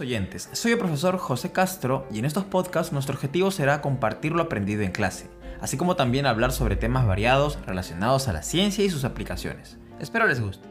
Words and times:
Oyentes, 0.00 0.48
soy 0.52 0.72
el 0.72 0.78
profesor 0.78 1.18
José 1.18 1.52
Castro 1.52 2.06
y 2.10 2.18
en 2.18 2.24
estos 2.24 2.44
podcasts 2.44 2.92
nuestro 2.92 3.14
objetivo 3.14 3.50
será 3.50 3.82
compartir 3.82 4.32
lo 4.32 4.42
aprendido 4.42 4.82
en 4.82 4.90
clase, 4.90 5.28
así 5.60 5.76
como 5.76 5.96
también 5.96 6.24
hablar 6.24 6.52
sobre 6.52 6.76
temas 6.76 7.06
variados 7.06 7.58
relacionados 7.66 8.26
a 8.28 8.32
la 8.32 8.42
ciencia 8.42 8.84
y 8.84 8.90
sus 8.90 9.04
aplicaciones. 9.04 9.78
Espero 10.00 10.26
les 10.26 10.40
guste. 10.40 10.66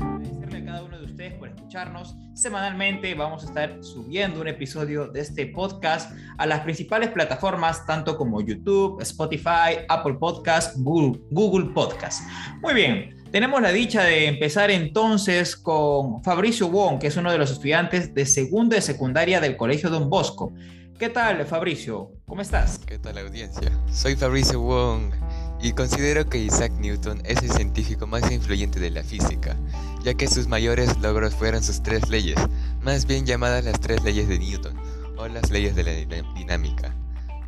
Agradecerle 0.00 0.58
a 0.58 0.64
cada 0.64 0.82
uno 0.82 0.98
de 0.98 1.04
ustedes 1.04 1.34
por 1.34 1.48
escucharnos. 1.48 2.16
Semanalmente 2.38 3.12
vamos 3.16 3.42
a 3.42 3.46
estar 3.46 3.82
subiendo 3.82 4.40
un 4.40 4.46
episodio 4.46 5.08
de 5.08 5.22
este 5.22 5.46
podcast 5.46 6.12
a 6.36 6.46
las 6.46 6.60
principales 6.60 7.10
plataformas, 7.10 7.84
tanto 7.84 8.16
como 8.16 8.40
YouTube, 8.40 9.02
Spotify, 9.02 9.80
Apple 9.88 10.14
Podcast, 10.20 10.76
Google, 10.78 11.20
Google 11.32 11.72
Podcast. 11.74 12.22
Muy 12.62 12.74
bien, 12.74 13.24
tenemos 13.32 13.60
la 13.60 13.72
dicha 13.72 14.04
de 14.04 14.28
empezar 14.28 14.70
entonces 14.70 15.56
con 15.56 16.22
Fabricio 16.22 16.68
Wong, 16.68 17.00
que 17.00 17.08
es 17.08 17.16
uno 17.16 17.32
de 17.32 17.38
los 17.38 17.50
estudiantes 17.50 18.14
de 18.14 18.24
segundo 18.24 18.76
de 18.76 18.82
secundaria 18.82 19.40
del 19.40 19.56
Colegio 19.56 19.90
Don 19.90 20.08
Bosco. 20.08 20.52
¿Qué 20.96 21.08
tal, 21.08 21.44
Fabricio? 21.44 22.12
¿Cómo 22.24 22.42
estás? 22.42 22.78
¿Qué 22.78 23.00
tal, 23.00 23.18
audiencia? 23.18 23.72
Soy 23.90 24.14
Fabricio 24.14 24.60
Wong 24.60 25.12
y 25.60 25.72
considero 25.72 26.28
que 26.28 26.38
Isaac 26.38 26.72
Newton 26.78 27.20
es 27.24 27.42
el 27.42 27.50
científico 27.50 28.06
más 28.06 28.30
influyente 28.30 28.78
de 28.78 28.90
la 28.90 29.02
física, 29.02 29.56
ya 30.02 30.14
que 30.14 30.28
sus 30.28 30.46
mayores 30.46 30.98
logros 30.98 31.34
fueron 31.34 31.62
sus 31.62 31.82
tres 31.82 32.08
leyes, 32.08 32.38
más 32.82 33.06
bien 33.06 33.26
llamadas 33.26 33.64
las 33.64 33.80
tres 33.80 34.02
leyes 34.04 34.28
de 34.28 34.38
Newton, 34.38 34.76
o 35.16 35.26
las 35.26 35.50
leyes 35.50 35.74
de 35.74 35.82
la 35.82 36.22
dinámica, 36.34 36.94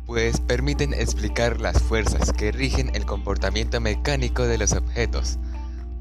pues 0.05 0.41
permiten 0.41 0.93
explicar 0.93 1.61
las 1.61 1.81
fuerzas 1.81 2.33
que 2.33 2.51
rigen 2.51 2.91
el 2.95 3.05
comportamiento 3.05 3.79
mecánico 3.79 4.43
de 4.43 4.57
los 4.57 4.73
objetos. 4.73 5.39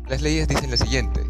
Las 0.08 0.22
leyes 0.22 0.48
dicen 0.48 0.70
lo 0.70 0.76
siguiente. 0.76 1.24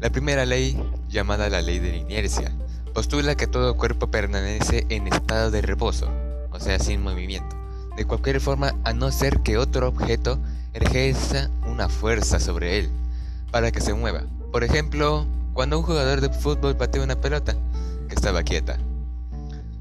La 0.00 0.10
primera 0.10 0.46
ley, 0.46 0.82
llamada 1.08 1.50
la 1.50 1.60
ley 1.60 1.78
de 1.78 1.90
la 1.90 1.96
inercia, 1.98 2.56
postula 2.94 3.34
que 3.34 3.46
todo 3.46 3.76
cuerpo 3.76 4.10
permanece 4.10 4.86
en 4.88 5.08
estado 5.08 5.50
de 5.50 5.60
reposo, 5.60 6.10
o 6.50 6.58
sea, 6.58 6.78
sin 6.78 7.02
movimiento 7.02 7.65
de 7.96 8.04
cualquier 8.04 8.40
forma 8.40 8.74
a 8.84 8.92
no 8.92 9.10
ser 9.10 9.40
que 9.40 9.58
otro 9.58 9.88
objeto 9.88 10.38
ejerza 10.74 11.50
una 11.66 11.88
fuerza 11.88 12.38
sobre 12.38 12.78
él 12.78 12.90
para 13.50 13.72
que 13.72 13.80
se 13.80 13.94
mueva. 13.94 14.24
Por 14.52 14.64
ejemplo, 14.64 15.26
cuando 15.54 15.78
un 15.78 15.84
jugador 15.84 16.20
de 16.20 16.28
fútbol 16.28 16.76
patea 16.76 17.02
una 17.02 17.20
pelota 17.20 17.56
que 18.08 18.14
estaba 18.14 18.42
quieta. 18.42 18.78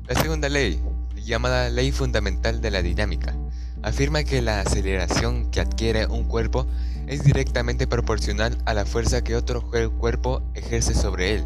La 0.07 0.15
segunda 0.21 0.49
ley, 0.49 0.81
llamada 1.15 1.69
ley 1.69 1.91
fundamental 1.91 2.61
de 2.61 2.71
la 2.71 2.81
dinámica, 2.81 3.35
afirma 3.83 4.23
que 4.23 4.41
la 4.41 4.61
aceleración 4.61 5.51
que 5.51 5.59
adquiere 5.59 6.07
un 6.07 6.23
cuerpo 6.23 6.65
es 7.07 7.23
directamente 7.23 7.87
proporcional 7.87 8.57
a 8.65 8.73
la 8.73 8.85
fuerza 8.85 9.23
que 9.23 9.35
otro 9.35 9.69
cuerpo 9.99 10.41
ejerce 10.53 10.93
sobre 10.93 11.35
él. 11.35 11.45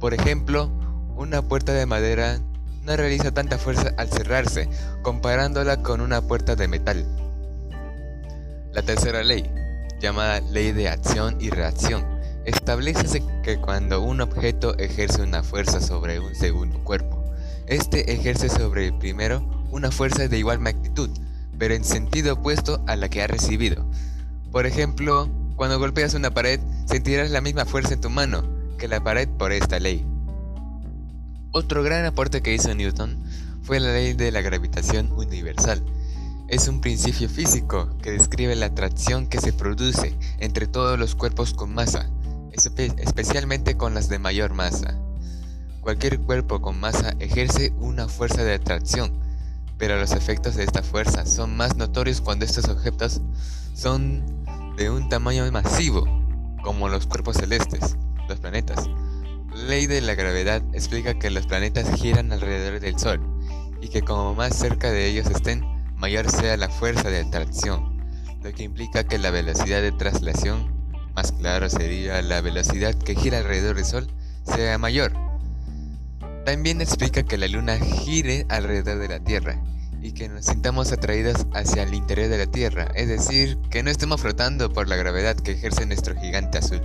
Por 0.00 0.14
ejemplo, 0.14 0.70
una 1.16 1.42
puerta 1.42 1.72
de 1.72 1.86
madera 1.86 2.40
no 2.88 2.96
realiza 2.96 3.30
tanta 3.30 3.58
fuerza 3.58 3.92
al 3.98 4.08
cerrarse, 4.08 4.68
comparándola 5.02 5.82
con 5.82 6.00
una 6.00 6.22
puerta 6.22 6.56
de 6.56 6.68
metal. 6.68 7.06
La 8.72 8.82
tercera 8.82 9.22
ley, 9.22 9.44
llamada 10.00 10.40
ley 10.40 10.72
de 10.72 10.88
acción 10.88 11.36
y 11.38 11.50
reacción, 11.50 12.04
establece 12.46 13.22
que 13.42 13.60
cuando 13.60 14.00
un 14.00 14.22
objeto 14.22 14.76
ejerce 14.78 15.20
una 15.20 15.42
fuerza 15.42 15.82
sobre 15.82 16.18
un 16.18 16.34
segundo 16.34 16.82
cuerpo, 16.82 17.22
este 17.66 18.10
ejerce 18.10 18.48
sobre 18.48 18.86
el 18.86 18.98
primero 18.98 19.46
una 19.70 19.90
fuerza 19.90 20.26
de 20.26 20.38
igual 20.38 20.58
magnitud, 20.58 21.10
pero 21.58 21.74
en 21.74 21.84
sentido 21.84 22.34
opuesto 22.34 22.82
a 22.86 22.96
la 22.96 23.10
que 23.10 23.22
ha 23.22 23.26
recibido. 23.26 23.84
Por 24.50 24.64
ejemplo, 24.64 25.28
cuando 25.56 25.78
golpeas 25.78 26.14
una 26.14 26.30
pared, 26.30 26.58
sentirás 26.86 27.30
la 27.30 27.42
misma 27.42 27.66
fuerza 27.66 27.92
en 27.92 28.00
tu 28.00 28.08
mano 28.08 28.44
que 28.78 28.88
la 28.88 29.04
pared 29.04 29.28
por 29.28 29.52
esta 29.52 29.78
ley. 29.78 30.06
Otro 31.58 31.82
gran 31.82 32.04
aporte 32.04 32.40
que 32.40 32.54
hizo 32.54 32.72
Newton 32.72 33.18
fue 33.64 33.80
la 33.80 33.92
ley 33.92 34.12
de 34.12 34.30
la 34.30 34.42
gravitación 34.42 35.10
universal. 35.10 35.82
Es 36.46 36.68
un 36.68 36.80
principio 36.80 37.28
físico 37.28 37.90
que 38.00 38.12
describe 38.12 38.54
la 38.54 38.66
atracción 38.66 39.26
que 39.26 39.40
se 39.40 39.52
produce 39.52 40.16
entre 40.38 40.68
todos 40.68 40.96
los 40.96 41.16
cuerpos 41.16 41.54
con 41.54 41.74
masa, 41.74 42.08
especialmente 42.52 43.76
con 43.76 43.92
las 43.92 44.08
de 44.08 44.20
mayor 44.20 44.54
masa. 44.54 44.96
Cualquier 45.80 46.20
cuerpo 46.20 46.62
con 46.62 46.78
masa 46.78 47.16
ejerce 47.18 47.72
una 47.80 48.06
fuerza 48.06 48.44
de 48.44 48.54
atracción, 48.54 49.18
pero 49.78 49.98
los 49.98 50.12
efectos 50.12 50.54
de 50.54 50.62
esta 50.62 50.84
fuerza 50.84 51.26
son 51.26 51.56
más 51.56 51.76
notorios 51.76 52.20
cuando 52.20 52.44
estos 52.44 52.68
objetos 52.68 53.20
son 53.74 54.22
de 54.76 54.90
un 54.90 55.08
tamaño 55.08 55.50
masivo, 55.50 56.06
como 56.62 56.88
los 56.88 57.08
cuerpos 57.08 57.38
celestes, 57.38 57.96
los 58.28 58.38
planetas. 58.38 58.88
Ley 59.66 59.86
de 59.86 60.00
la 60.00 60.14
gravedad 60.14 60.62
explica 60.72 61.18
que 61.18 61.30
los 61.30 61.46
planetas 61.46 61.92
giran 62.00 62.32
alrededor 62.32 62.78
del 62.78 62.98
Sol 62.98 63.20
y 63.80 63.88
que 63.88 64.02
como 64.02 64.34
más 64.34 64.56
cerca 64.56 64.90
de 64.90 65.06
ellos 65.06 65.26
estén, 65.26 65.64
mayor 65.96 66.30
sea 66.30 66.56
la 66.56 66.68
fuerza 66.68 67.10
de 67.10 67.20
atracción, 67.20 67.98
lo 68.42 68.52
que 68.52 68.62
implica 68.62 69.04
que 69.04 69.18
la 69.18 69.30
velocidad 69.30 69.82
de 69.82 69.90
traslación, 69.90 70.72
más 71.14 71.32
claro 71.32 71.68
sería 71.68 72.22
la 72.22 72.40
velocidad 72.40 72.94
que 72.94 73.16
gira 73.16 73.38
alrededor 73.38 73.76
del 73.76 73.84
Sol, 73.84 74.08
sea 74.44 74.78
mayor. 74.78 75.12
También 76.44 76.80
explica 76.80 77.24
que 77.24 77.36
la 77.36 77.48
Luna 77.48 77.78
gire 77.78 78.46
alrededor 78.48 78.98
de 78.98 79.08
la 79.08 79.20
Tierra 79.20 79.60
y 80.00 80.12
que 80.12 80.28
nos 80.28 80.44
sintamos 80.46 80.92
atraídos 80.92 81.46
hacia 81.52 81.82
el 81.82 81.94
interior 81.94 82.28
de 82.28 82.38
la 82.38 82.46
Tierra, 82.46 82.88
es 82.94 83.08
decir, 83.08 83.58
que 83.70 83.82
no 83.82 83.90
estemos 83.90 84.20
flotando 84.20 84.72
por 84.72 84.88
la 84.88 84.96
gravedad 84.96 85.36
que 85.36 85.52
ejerce 85.52 85.84
nuestro 85.84 86.18
gigante 86.18 86.58
azul. 86.58 86.80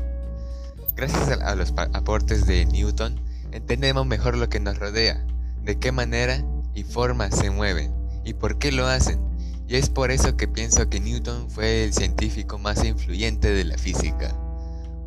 Gracias 0.96 1.42
a, 1.42 1.56
los 1.56 1.74
aportes 1.94 2.46
de 2.46 2.66
Newton, 2.66 3.20
entendemos 3.52 4.06
mejor 4.06 4.38
lo 4.38 4.48
que 4.50 4.60
nos 4.60 4.78
rodea, 4.78 5.26
de 5.64 5.80
qué 5.80 5.92
manera 5.92 6.44
y 6.76 6.84
forma 6.84 7.32
se 7.32 7.50
mueven 7.50 7.92
y 8.24 8.34
por 8.34 8.60
qué 8.60 8.72
lo 8.72 8.86
hacen. 8.86 9.20
Y 9.68 9.76
es 9.76 9.90
por 9.90 10.12
eso 10.12 10.38
que 10.38 10.48
pienso 10.48 10.90
que 10.90 11.00
Newton 11.00 11.50
fue 11.50 11.86
el 11.86 11.94
científico 11.94 12.58
más 12.60 12.84
influyente 12.84 13.52
de 13.52 13.64
la 13.64 13.78
física. 13.78 14.34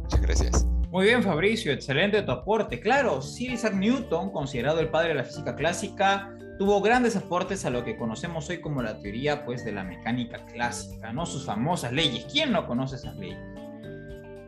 Muchas 0.03 0.21
gracias. 0.21 0.67
Muy 0.91 1.07
bien, 1.07 1.23
Fabricio, 1.23 1.73
excelente 1.73 2.23
tu 2.23 2.33
aporte. 2.33 2.81
Claro, 2.81 3.21
Sir 3.23 3.53
Isaac 3.53 3.75
Newton, 3.75 4.31
considerado 4.31 4.81
el 4.81 4.89
padre 4.89 5.11
de 5.11 5.15
la 5.17 5.25
física 5.25 5.55
clásica, 5.55 6.35
tuvo 6.59 6.81
grandes 6.81 7.17
aportes 7.17 7.65
a 7.65 7.71
lo 7.71 7.85
que 7.85 7.97
conocemos 7.97 8.49
hoy 8.49 8.61
como 8.61 8.83
la 8.83 8.99
teoría 8.99 9.45
pues, 9.45 9.65
de 9.65 9.73
la 9.73 9.85
mecánica 9.85 10.45
clásica, 10.47 11.13
¿no? 11.13 11.27
Sus 11.27 11.45
famosas 11.45 11.93
leyes. 11.93 12.27
¿Quién 12.33 12.53
no 12.53 12.67
conoce 12.67 12.97
esas 12.97 13.15
leyes? 13.17 13.39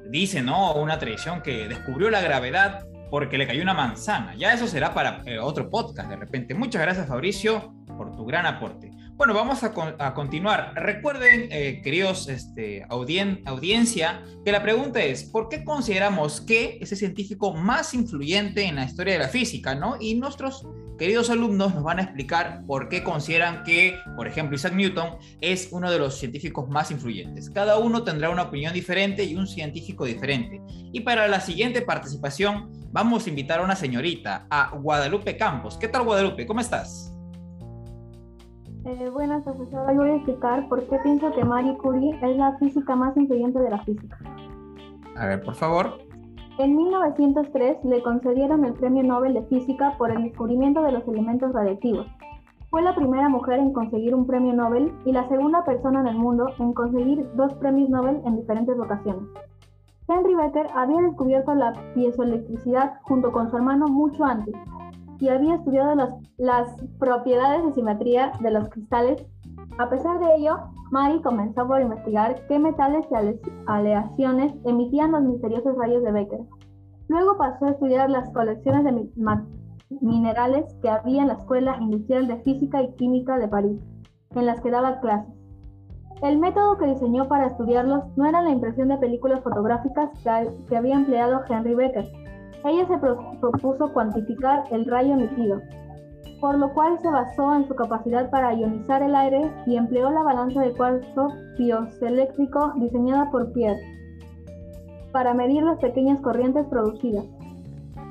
Dice, 0.08 0.42
¿no? 0.42 0.74
Una 0.74 0.98
tradición 0.98 1.42
que 1.42 1.68
descubrió 1.68 2.10
la 2.10 2.20
gravedad 2.20 2.86
porque 3.10 3.38
le 3.38 3.46
cayó 3.46 3.62
una 3.62 3.74
manzana. 3.74 4.34
Ya 4.36 4.52
eso 4.52 4.66
será 4.66 4.94
para 4.94 5.22
eh, 5.24 5.38
otro 5.38 5.70
podcast 5.70 6.10
de 6.10 6.16
repente. 6.16 6.54
Muchas 6.54 6.82
gracias 6.82 7.06
Fabricio 7.06 7.74
por 7.96 8.14
tu 8.14 8.24
gran 8.24 8.46
aporte. 8.46 8.90
Bueno, 9.18 9.34
vamos 9.34 9.64
a, 9.64 10.14
continuar. 10.14 10.74
Recuerden, 10.76 11.48
eh, 11.50 11.80
queridos 11.82 12.28
este, 12.28 12.86
audiencia, 12.88 14.22
que 14.44 14.52
la 14.52 14.62
pregunta 14.62 15.02
es, 15.02 15.24
¿por 15.24 15.48
qué 15.48 15.64
consideramos 15.64 16.40
que 16.40 16.78
es 16.80 16.92
el 16.92 16.98
científico 16.98 17.52
más 17.52 17.94
influyente 17.94 18.62
en 18.62 18.76
la 18.76 18.84
historia 18.84 19.14
de 19.14 19.18
la 19.18 19.28
física? 19.28 19.74
¿no? 19.74 19.96
Y 19.98 20.14
nuestros 20.14 20.64
queridos 20.98 21.30
alumnos 21.30 21.74
nos 21.74 21.84
van 21.84 22.00
a 22.00 22.02
explicar 22.02 22.64
por 22.66 22.88
qué 22.88 23.04
consideran 23.04 23.62
que, 23.62 23.94
por 24.16 24.26
ejemplo, 24.26 24.56
Isaac 24.56 24.74
Newton 24.74 25.16
es 25.40 25.68
uno 25.72 25.90
de 25.90 25.98
los 25.98 26.18
científicos 26.18 26.68
más 26.68 26.90
influyentes. 26.90 27.48
Cada 27.50 27.78
uno 27.78 28.02
tendrá 28.02 28.30
una 28.30 28.42
opinión 28.42 28.74
diferente 28.74 29.24
y 29.24 29.36
un 29.36 29.46
científico 29.46 30.04
diferente. 30.04 30.60
Y 30.92 31.00
para 31.00 31.28
la 31.28 31.40
siguiente 31.40 31.82
participación 31.82 32.70
vamos 32.90 33.26
a 33.26 33.30
invitar 33.30 33.60
a 33.60 33.62
una 33.62 33.76
señorita, 33.76 34.46
a 34.50 34.76
Guadalupe 34.76 35.36
Campos. 35.36 35.78
¿Qué 35.78 35.88
tal 35.88 36.04
Guadalupe? 36.04 36.46
¿Cómo 36.46 36.60
estás? 36.60 37.14
Eh, 38.84 39.08
buenas, 39.10 39.44
profesora. 39.44 39.92
Yo 39.92 40.00
voy 40.00 40.10
a 40.10 40.16
explicar 40.16 40.68
por 40.68 40.86
qué 40.88 40.98
pienso 41.02 41.32
que 41.32 41.44
Marie 41.44 41.76
Curie 41.78 42.18
es 42.22 42.36
la 42.36 42.56
física 42.58 42.96
más 42.96 43.16
influyente 43.16 43.60
de 43.60 43.70
la 43.70 43.84
física. 43.84 44.18
A 45.14 45.26
ver, 45.26 45.42
por 45.42 45.54
favor. 45.54 46.07
En 46.58 46.74
1903 46.74 47.84
le 47.84 48.02
concedieron 48.02 48.64
el 48.64 48.74
Premio 48.74 49.04
Nobel 49.04 49.34
de 49.34 49.44
Física 49.44 49.94
por 49.96 50.10
el 50.10 50.24
descubrimiento 50.24 50.82
de 50.82 50.90
los 50.90 51.06
elementos 51.06 51.52
radiactivos. 51.52 52.08
Fue 52.68 52.82
la 52.82 52.96
primera 52.96 53.28
mujer 53.28 53.60
en 53.60 53.72
conseguir 53.72 54.12
un 54.12 54.26
premio 54.26 54.52
Nobel 54.52 54.92
y 55.04 55.12
la 55.12 55.28
segunda 55.28 55.64
persona 55.64 56.00
en 56.00 56.08
el 56.08 56.16
mundo 56.16 56.46
en 56.58 56.72
conseguir 56.72 57.24
dos 57.34 57.54
premios 57.54 57.88
Nobel 57.90 58.20
en 58.26 58.36
diferentes 58.36 58.76
ocasiones. 58.76 59.22
Henry 60.08 60.34
Becker 60.34 60.66
había 60.74 61.00
descubierto 61.02 61.54
la 61.54 61.72
piezoelectricidad 61.94 62.94
junto 63.02 63.30
con 63.30 63.50
su 63.50 63.56
hermano 63.56 63.86
mucho 63.86 64.24
antes, 64.24 64.56
y 65.20 65.28
había 65.28 65.56
estudiado 65.56 65.94
las, 65.94 66.14
las 66.38 66.68
propiedades 66.98 67.64
de 67.66 67.72
simetría 67.74 68.32
de 68.40 68.50
los 68.50 68.68
cristales. 68.68 69.24
A 69.78 69.88
pesar 69.88 70.18
de 70.18 70.34
ello, 70.36 70.56
Mary 70.90 71.22
comenzó 71.22 71.66
por 71.66 71.80
investigar 71.80 72.46
qué 72.48 72.58
metales 72.58 73.06
y 73.10 73.50
aleaciones 73.66 74.52
emitían 74.64 75.12
los 75.12 75.22
misteriosos 75.22 75.76
rayos 75.76 76.02
de 76.02 76.10
Becker. 76.10 76.40
Luego 77.06 77.38
pasó 77.38 77.66
a 77.66 77.70
estudiar 77.70 78.10
las 78.10 78.28
colecciones 78.30 78.84
de 78.84 79.08
minerales 80.00 80.74
que 80.82 80.88
había 80.88 81.22
en 81.22 81.28
la 81.28 81.34
Escuela 81.34 81.76
Industrial 81.80 82.26
de 82.26 82.38
Física 82.38 82.82
y 82.82 82.92
Química 82.96 83.38
de 83.38 83.46
París, 83.46 83.80
en 84.34 84.46
las 84.46 84.60
que 84.60 84.70
daba 84.70 84.98
clases. 85.00 85.32
El 86.22 86.40
método 86.40 86.76
que 86.78 86.86
diseñó 86.86 87.28
para 87.28 87.46
estudiarlos 87.46 88.04
no 88.16 88.26
era 88.26 88.42
la 88.42 88.50
impresión 88.50 88.88
de 88.88 88.98
películas 88.98 89.44
fotográficas 89.44 90.10
que, 90.68 90.76
había 90.76 90.96
empleado 90.96 91.42
Henry 91.48 91.76
Becker. 91.76 92.10
Ella 92.64 92.88
se 92.88 92.98
propuso 92.98 93.92
cuantificar 93.92 94.64
el 94.72 94.84
rayo 94.86 95.14
emitido, 95.14 95.60
por 96.40 96.56
lo 96.58 96.72
cual 96.72 96.98
se 97.00 97.08
basó 97.08 97.54
en 97.54 97.66
su 97.66 97.74
capacidad 97.74 98.30
para 98.30 98.54
ionizar 98.54 99.02
el 99.02 99.14
aire 99.14 99.50
y 99.66 99.76
empleó 99.76 100.10
la 100.10 100.22
balanza 100.22 100.60
de 100.60 100.72
cuarzo 100.72 101.28
piezoeléctrico 101.56 102.72
diseñada 102.76 103.30
por 103.30 103.52
Pierre 103.52 103.80
para 105.12 105.34
medir 105.34 105.62
las 105.62 105.78
pequeñas 105.78 106.20
corrientes 106.20 106.66
producidas. 106.66 107.24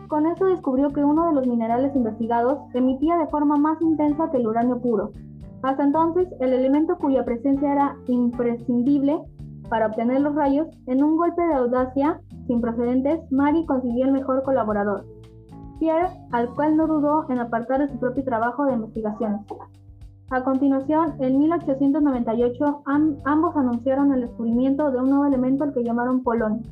Con 0.07 0.25
esto 0.25 0.45
descubrió 0.45 0.89
que 0.89 1.03
uno 1.03 1.27
de 1.27 1.33
los 1.33 1.47
minerales 1.47 1.95
investigados 1.95 2.59
emitía 2.74 3.18
de 3.18 3.27
forma 3.27 3.57
más 3.57 3.81
intensa 3.81 4.29
que 4.31 4.38
el 4.38 4.47
uranio 4.47 4.79
puro. 4.79 5.12
Hasta 5.63 5.83
entonces, 5.83 6.27
el 6.39 6.53
elemento 6.53 6.97
cuya 6.97 7.25
presencia 7.25 7.71
era 7.71 7.95
imprescindible 8.07 9.21
para 9.69 9.88
obtener 9.88 10.21
los 10.21 10.33
rayos, 10.33 10.68
en 10.85 11.03
un 11.03 11.18
golpe 11.18 11.41
de 11.41 11.53
audacia 11.53 12.21
sin 12.47 12.62
precedentes, 12.62 13.19
Mary 13.31 13.65
consiguió 13.65 14.06
el 14.06 14.13
mejor 14.13 14.44
colaborador, 14.44 15.06
Pierre, 15.79 16.09
al 16.31 16.53
cual 16.56 16.77
no 16.77 16.88
dudó 16.88 17.29
en 17.29 17.39
apartar 17.39 17.79
de 17.79 17.88
su 17.88 18.00
propio 18.00 18.24
trabajo 18.24 18.65
de 18.65 18.74
investigaciones. 18.74 19.41
A 20.29 20.44
continuación, 20.44 21.13
en 21.19 21.39
1898, 21.39 22.83
ambos 23.24 23.56
anunciaron 23.56 24.13
el 24.13 24.21
descubrimiento 24.21 24.91
de 24.91 24.97
un 24.97 25.09
nuevo 25.09 25.25
elemento 25.25 25.63
al 25.63 25.74
que 25.74 25.83
llamaron 25.83 26.21
polonio, 26.21 26.63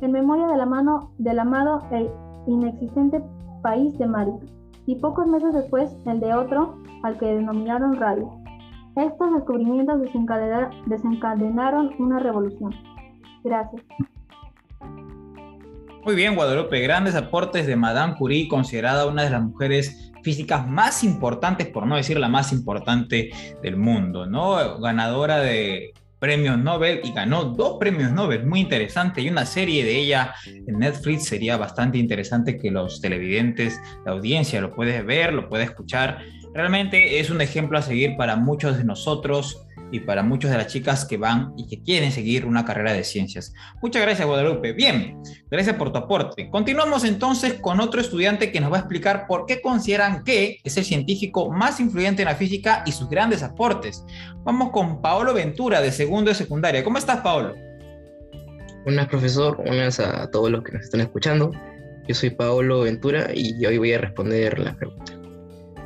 en 0.00 0.12
memoria 0.12 0.46
de 0.46 0.56
la 0.56 0.66
mano 0.66 1.10
del 1.18 1.40
amado 1.40 1.82
e 1.90 2.08
inexistente 2.46 3.20
país 3.62 3.98
de 3.98 4.06
Mari, 4.06 4.32
y 4.86 4.94
pocos 4.94 5.26
meses 5.26 5.52
después 5.54 5.96
el 6.06 6.20
de 6.20 6.34
otro, 6.34 6.76
al 7.02 7.18
que 7.18 7.34
denominaron 7.34 7.96
radio. 7.96 8.30
Estos 8.94 9.32
descubrimientos 9.34 10.00
desencadenaron 10.86 11.90
una 11.98 12.20
revolución. 12.20 12.72
Gracias. 13.42 13.82
Muy 16.08 16.16
bien, 16.16 16.36
Guadalupe, 16.36 16.80
grandes 16.80 17.14
aportes 17.14 17.66
de 17.66 17.76
Madame 17.76 18.14
Curie, 18.14 18.48
considerada 18.48 19.04
una 19.04 19.24
de 19.24 19.28
las 19.28 19.42
mujeres 19.42 20.10
físicas 20.22 20.66
más 20.66 21.04
importantes, 21.04 21.66
por 21.66 21.86
no 21.86 21.96
decir 21.96 22.18
la 22.18 22.30
más 22.30 22.50
importante 22.50 23.28
del 23.62 23.76
mundo, 23.76 24.24
¿no? 24.24 24.80
Ganadora 24.80 25.36
de 25.40 25.92
premios 26.18 26.56
Nobel 26.56 27.02
y 27.04 27.12
ganó 27.12 27.44
dos 27.44 27.76
premios 27.78 28.10
Nobel, 28.10 28.46
muy 28.46 28.60
interesante, 28.60 29.20
y 29.20 29.28
una 29.28 29.44
serie 29.44 29.84
de 29.84 29.98
ella 29.98 30.32
en 30.46 30.78
Netflix 30.78 31.26
sería 31.26 31.58
bastante 31.58 31.98
interesante 31.98 32.56
que 32.56 32.70
los 32.70 33.02
televidentes, 33.02 33.78
la 34.06 34.12
audiencia 34.12 34.62
lo 34.62 34.74
puede 34.74 35.02
ver, 35.02 35.34
lo 35.34 35.50
puede 35.50 35.64
escuchar. 35.64 36.22
Realmente 36.54 37.20
es 37.20 37.28
un 37.28 37.42
ejemplo 37.42 37.76
a 37.76 37.82
seguir 37.82 38.16
para 38.16 38.34
muchos 38.34 38.78
de 38.78 38.84
nosotros 38.84 39.67
y 39.90 40.00
para 40.00 40.22
muchas 40.22 40.50
de 40.50 40.58
las 40.58 40.66
chicas 40.66 41.04
que 41.04 41.16
van 41.16 41.52
y 41.56 41.66
que 41.66 41.82
quieren 41.82 42.12
seguir 42.12 42.46
una 42.46 42.64
carrera 42.64 42.92
de 42.92 43.04
ciencias. 43.04 43.52
Muchas 43.82 44.02
gracias, 44.02 44.26
Guadalupe. 44.26 44.72
Bien, 44.72 45.20
gracias 45.50 45.76
por 45.76 45.92
tu 45.92 45.98
aporte. 45.98 46.50
Continuamos 46.50 47.04
entonces 47.04 47.54
con 47.54 47.80
otro 47.80 48.00
estudiante 48.00 48.52
que 48.52 48.60
nos 48.60 48.72
va 48.72 48.76
a 48.76 48.80
explicar 48.80 49.26
por 49.26 49.46
qué 49.46 49.60
consideran 49.60 50.24
que 50.24 50.60
es 50.64 50.76
el 50.76 50.84
científico 50.84 51.50
más 51.50 51.80
influyente 51.80 52.22
en 52.22 52.28
la 52.28 52.34
física 52.34 52.82
y 52.86 52.92
sus 52.92 53.08
grandes 53.08 53.42
aportes. 53.42 54.04
Vamos 54.44 54.70
con 54.70 55.00
Paolo 55.00 55.34
Ventura, 55.34 55.80
de 55.80 55.92
segundo 55.92 56.30
de 56.30 56.34
secundaria. 56.34 56.84
¿Cómo 56.84 56.98
estás, 56.98 57.20
Paolo? 57.20 57.54
Buenas, 58.84 59.08
profesor. 59.08 59.56
Buenas 59.56 60.00
a 60.00 60.30
todos 60.30 60.50
los 60.50 60.62
que 60.62 60.72
nos 60.72 60.82
están 60.82 61.00
escuchando. 61.00 61.50
Yo 62.06 62.14
soy 62.14 62.30
Paolo 62.30 62.80
Ventura 62.80 63.28
y 63.34 63.64
hoy 63.66 63.76
voy 63.76 63.92
a 63.92 63.98
responder 63.98 64.58
la 64.58 64.74
pregunta. 64.74 65.12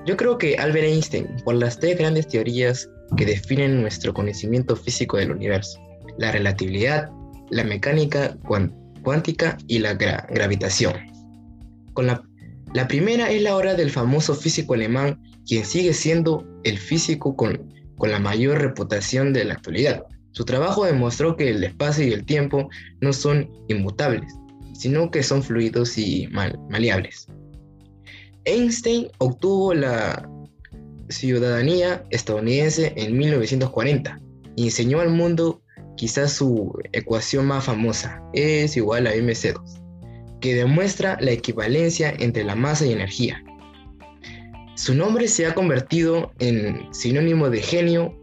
Yo 0.06 0.16
creo 0.16 0.36
que 0.38 0.56
Albert 0.56 0.86
Einstein, 0.86 1.28
por 1.44 1.54
las 1.54 1.78
tres 1.78 1.98
grandes 1.98 2.28
teorías 2.28 2.88
que 3.16 3.26
definen 3.26 3.80
nuestro 3.80 4.14
conocimiento 4.14 4.76
físico 4.76 5.16
del 5.16 5.32
universo, 5.32 5.80
la 6.18 6.32
relatividad, 6.32 7.10
la 7.50 7.64
mecánica 7.64 8.36
cuántica 9.02 9.58
y 9.66 9.78
la 9.78 9.94
gravitación. 9.94 10.94
Con 11.92 12.06
la, 12.06 12.22
primera 12.88 13.30
es 13.30 13.42
la 13.42 13.56
obra 13.56 13.74
del 13.74 13.90
famoso 13.90 14.34
físico 14.34 14.74
alemán, 14.74 15.20
quien 15.46 15.64
sigue 15.64 15.92
siendo 15.92 16.46
el 16.64 16.78
físico 16.78 17.36
con, 17.36 17.72
con 17.96 18.10
la 18.10 18.18
mayor 18.18 18.60
reputación 18.60 19.32
de 19.32 19.44
la 19.44 19.54
actualidad. 19.54 20.04
Su 20.30 20.44
trabajo 20.44 20.86
demostró 20.86 21.36
que 21.36 21.50
el 21.50 21.62
espacio 21.62 22.06
y 22.06 22.12
el 22.12 22.24
tiempo 22.24 22.70
no 23.00 23.12
son 23.12 23.50
inmutables, 23.68 24.32
sino 24.72 25.10
que 25.10 25.22
son 25.22 25.42
fluidos 25.42 25.98
y 25.98 26.26
maleables. 26.28 27.28
Einstein 28.44 29.08
obtuvo 29.18 29.74
la 29.74 30.28
ciudadanía 31.12 32.04
estadounidense 32.10 32.92
en 32.96 33.16
1940 33.16 34.20
y 34.56 34.64
enseñó 34.64 35.00
al 35.00 35.10
mundo 35.10 35.62
quizás 35.96 36.32
su 36.32 36.72
ecuación 36.92 37.46
más 37.46 37.64
famosa, 37.64 38.22
es 38.32 38.76
igual 38.76 39.06
a 39.06 39.14
mc2, 39.14 39.60
que 40.40 40.54
demuestra 40.54 41.16
la 41.20 41.30
equivalencia 41.30 42.12
entre 42.18 42.44
la 42.44 42.54
masa 42.54 42.86
y 42.86 42.92
energía. 42.92 43.42
Su 44.74 44.94
nombre 44.94 45.28
se 45.28 45.46
ha 45.46 45.54
convertido 45.54 46.32
en 46.38 46.92
sinónimo 46.92 47.50
de 47.50 47.60
genio 47.60 48.18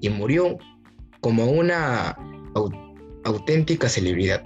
y 0.00 0.08
murió 0.08 0.58
como 1.20 1.44
una 1.44 2.16
auténtica 3.24 3.88
celebridad. 3.88 4.42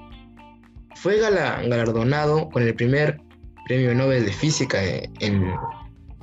Fue 0.97 1.19
galardonado 1.19 2.49
con 2.51 2.65
el 2.65 2.75
primer 2.75 3.21
premio 3.67 3.95
Nobel 3.95 4.27
de 4.27 4.33
Física 4.33 4.83
en, 5.21 5.55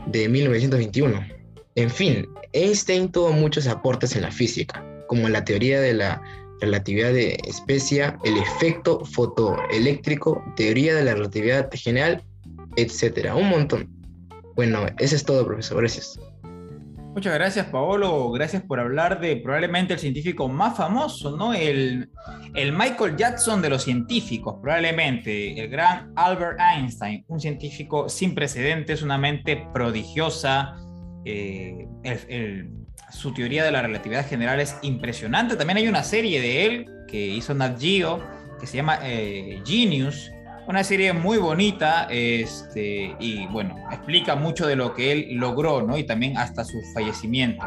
de 0.07 0.29
1921 0.29 1.40
en 1.75 1.89
fin, 1.89 2.27
Einstein 2.53 3.11
tuvo 3.11 3.31
muchos 3.31 3.67
aportes 3.67 4.15
en 4.15 4.23
la 4.23 4.31
física, 4.31 4.83
como 5.07 5.29
la 5.29 5.43
teoría 5.43 5.79
de 5.79 5.93
la 5.93 6.21
relatividad 6.59 7.13
de 7.13 7.37
especia, 7.47 8.17
el 8.23 8.37
efecto 8.37 9.03
fotoeléctrico, 9.05 10.43
teoría 10.55 10.95
de 10.95 11.03
la 11.03 11.13
relatividad 11.13 11.69
general, 11.73 12.23
etc. 12.75 13.33
Un 13.35 13.49
montón. 13.49 13.89
Bueno, 14.55 14.85
eso 14.99 15.15
es 15.15 15.23
todo, 15.23 15.45
profesor. 15.45 15.77
Gracias. 15.79 16.19
Muchas 17.13 17.33
gracias, 17.33 17.65
Paolo. 17.67 18.31
Gracias 18.31 18.63
por 18.63 18.79
hablar 18.79 19.19
de 19.19 19.35
probablemente 19.35 19.93
el 19.93 19.99
científico 19.99 20.47
más 20.47 20.77
famoso, 20.77 21.35
¿no? 21.35 21.53
El, 21.53 22.09
el, 22.55 22.71
Michael 22.71 23.17
Jackson 23.17 23.61
de 23.61 23.69
los 23.69 23.83
científicos, 23.83 24.55
probablemente. 24.61 25.59
El 25.61 25.69
gran 25.69 26.13
Albert 26.15 26.57
Einstein, 26.59 27.25
un 27.27 27.39
científico 27.39 28.07
sin 28.07 28.33
precedentes, 28.33 29.01
una 29.01 29.17
mente 29.17 29.67
prodigiosa, 29.73 30.73
eh, 31.25 32.67
su 33.11 33.33
teoría 33.33 33.63
de 33.63 33.71
la 33.71 33.81
relatividad 33.81 34.27
general 34.27 34.59
es 34.59 34.75
impresionante. 34.81 35.55
También 35.55 35.77
hay 35.77 35.87
una 35.87 36.03
serie 36.03 36.41
de 36.41 36.65
él 36.65 36.89
que 37.07 37.27
hizo 37.27 37.53
Nat 37.53 37.79
Geo 37.79 38.21
que 38.61 38.67
se 38.67 38.77
llama 38.77 38.99
eh, 39.03 39.59
Genius, 39.65 40.31
una 40.67 40.83
serie 40.83 41.11
muy 41.13 41.39
bonita 41.39 42.07
este, 42.11 43.15
y 43.19 43.47
bueno, 43.47 43.75
explica 43.91 44.35
mucho 44.35 44.67
de 44.67 44.75
lo 44.75 44.93
que 44.93 45.11
él 45.11 45.27
logró, 45.31 45.81
¿no? 45.81 45.97
Y 45.97 46.03
también 46.03 46.37
hasta 46.37 46.63
su 46.63 46.79
fallecimiento. 46.93 47.65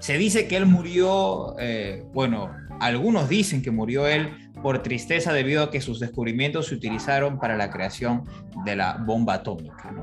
Se 0.00 0.18
dice 0.18 0.48
que 0.48 0.56
él 0.56 0.66
murió, 0.66 1.54
eh, 1.60 2.02
bueno, 2.12 2.50
algunos 2.80 3.28
dicen 3.28 3.62
que 3.62 3.70
murió 3.70 4.08
él 4.08 4.43
por 4.64 4.82
tristeza 4.82 5.34
debido 5.34 5.62
a 5.62 5.70
que 5.70 5.82
sus 5.82 6.00
descubrimientos 6.00 6.68
se 6.68 6.74
utilizaron 6.74 7.38
para 7.38 7.54
la 7.54 7.70
creación 7.70 8.24
de 8.64 8.76
la 8.76 8.94
bomba 8.94 9.34
atómica. 9.34 9.94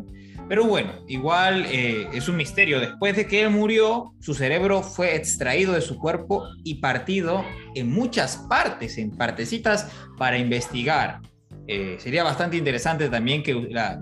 Pero 0.47 0.65
bueno, 0.65 0.93
igual 1.07 1.65
eh, 1.65 2.07
es 2.13 2.29
un 2.29 2.37
misterio. 2.37 2.79
Después 2.79 3.15
de 3.15 3.25
que 3.25 3.41
él 3.41 3.49
murió, 3.49 4.13
su 4.19 4.35
cerebro 4.35 4.83
fue 4.83 5.15
extraído 5.15 5.73
de 5.73 5.81
su 5.81 5.97
cuerpo 5.97 6.45
y 6.63 6.75
partido 6.75 7.43
en 7.73 7.89
muchas 7.89 8.37
partes, 8.47 8.99
en 8.99 9.09
partecitas, 9.09 9.89
para 10.19 10.37
investigar. 10.37 11.21
Eh, 11.65 11.95
sería 11.97 12.23
bastante 12.23 12.55
interesante 12.55 13.09
también 13.09 13.41
que 13.41 13.55
la, 13.55 13.97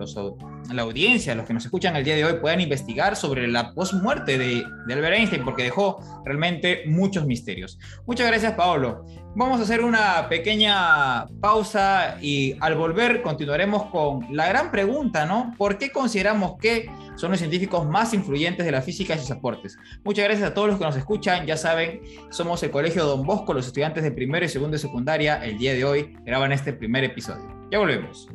la, 0.74 0.82
audiencia, 0.82 1.36
los 1.36 1.46
que 1.46 1.54
nos 1.54 1.66
escuchan 1.66 1.96
el 1.96 2.04
día 2.04 2.16
de 2.16 2.26
hoy, 2.26 2.34
puedan 2.40 2.62
investigar 2.62 3.16
sobre 3.16 3.48
la 3.48 3.74
post-muerte 3.74 4.38
de, 4.38 4.64
de 4.88 4.94
Albert 4.94 5.16
Einstein, 5.16 5.44
porque 5.44 5.64
dejó 5.64 6.00
realmente 6.26 6.84
muchos 6.88 7.26
misterios. 7.26 7.80
Muchas 8.06 8.28
gracias, 8.28 8.54
Paolo. 8.54 9.06
Vamos 9.36 9.60
a 9.60 9.64
hacer 9.64 9.84
una 9.84 10.28
pequeña 10.28 11.28
pausa 11.40 12.18
y 12.20 12.56
al 12.60 12.76
volver 12.76 13.22
continuaremos 13.22 13.86
con 13.86 14.26
la 14.32 14.48
gran 14.48 14.72
pregunta, 14.72 15.26
¿no? 15.26 15.54
¿Por 15.56 15.78
qué 15.78 15.92
consideramos 15.92 16.58
que 16.60 16.90
son 17.16 17.30
los 17.32 17.40
científicos 17.40 17.88
más 17.88 18.14
influyentes 18.14 18.66
de 18.66 18.72
la 18.72 18.82
física 18.82 19.16
y 19.16 19.20
sus 19.20 19.30
aportes? 19.30 19.78
Muchas 20.04 20.26
gracias 20.26 20.50
a 20.50 20.54
todos 20.54 20.70
los 20.70 20.80
que 20.80 20.86
nos 20.86 20.98
escuchan. 20.98 21.46
Ya 21.46 21.58
saben, 21.58 22.02
somos 22.32 22.64
el 22.64 22.72
Colegio 22.72 23.06
Don 23.06 23.24
Bosco, 23.24 23.54
los 23.54 23.68
estudiantes 23.68 24.04
de 24.04 24.12
primero 24.12 24.46
y 24.46 24.50
segundo 24.50 24.74
de 24.74 24.80
secundaria. 24.80 25.44
El 25.46 25.60
día 25.60 25.74
de 25.74 25.86
hoy 25.86 26.18
graban 26.26 26.52
este 26.52 26.74
primer 26.74 27.04
episodio. 27.04 27.48
Ya 27.72 27.78
volvemos. 27.78 28.28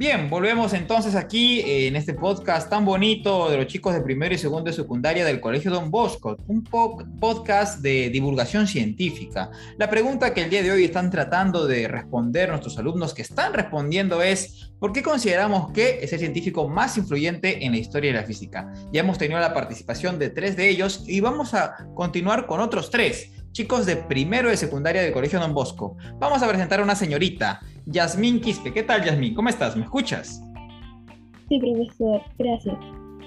Bien, 0.00 0.30
volvemos 0.30 0.72
entonces 0.72 1.14
aquí 1.14 1.60
eh, 1.60 1.86
en 1.86 1.94
este 1.94 2.14
podcast 2.14 2.70
tan 2.70 2.86
bonito 2.86 3.50
de 3.50 3.58
los 3.58 3.66
chicos 3.66 3.92
de 3.92 4.00
primero 4.00 4.34
y 4.34 4.38
segundo 4.38 4.70
de 4.70 4.72
secundaria 4.72 5.26
del 5.26 5.42
Colegio 5.42 5.70
Don 5.70 5.90
Bosco, 5.90 6.38
un 6.46 6.64
podcast 6.64 7.82
de 7.82 8.08
divulgación 8.08 8.66
científica. 8.66 9.50
La 9.76 9.90
pregunta 9.90 10.32
que 10.32 10.40
el 10.40 10.48
día 10.48 10.62
de 10.62 10.72
hoy 10.72 10.84
están 10.84 11.10
tratando 11.10 11.66
de 11.66 11.86
responder 11.86 12.48
nuestros 12.48 12.78
alumnos 12.78 13.12
que 13.12 13.20
están 13.20 13.52
respondiendo 13.52 14.22
es, 14.22 14.72
¿por 14.80 14.94
qué 14.94 15.02
consideramos 15.02 15.70
que 15.72 16.02
es 16.02 16.10
el 16.14 16.20
científico 16.20 16.66
más 16.66 16.96
influyente 16.96 17.62
en 17.66 17.72
la 17.72 17.78
historia 17.78 18.14
de 18.14 18.20
la 18.20 18.26
física? 18.26 18.72
Ya 18.94 19.00
hemos 19.00 19.18
tenido 19.18 19.38
la 19.38 19.52
participación 19.52 20.18
de 20.18 20.30
tres 20.30 20.56
de 20.56 20.70
ellos 20.70 21.04
y 21.06 21.20
vamos 21.20 21.52
a 21.52 21.76
continuar 21.94 22.46
con 22.46 22.60
otros 22.60 22.88
tres 22.88 23.32
chicos 23.52 23.84
de 23.84 23.96
primero 23.96 24.48
de 24.48 24.56
secundaria 24.56 25.02
del 25.02 25.12
Colegio 25.12 25.40
Don 25.40 25.54
Bosco. 25.54 25.96
Vamos 26.18 26.42
a 26.42 26.48
presentar 26.48 26.80
a 26.80 26.84
una 26.84 26.94
señorita, 26.94 27.60
Yasmín 27.86 28.40
Quispe. 28.40 28.72
¿Qué 28.72 28.82
tal, 28.82 29.04
Yasmín? 29.04 29.34
¿Cómo 29.34 29.48
estás? 29.48 29.76
¿Me 29.76 29.82
escuchas? 29.82 30.42
Sí, 31.48 31.58
profesor, 31.58 32.22
gracias. 32.38 32.76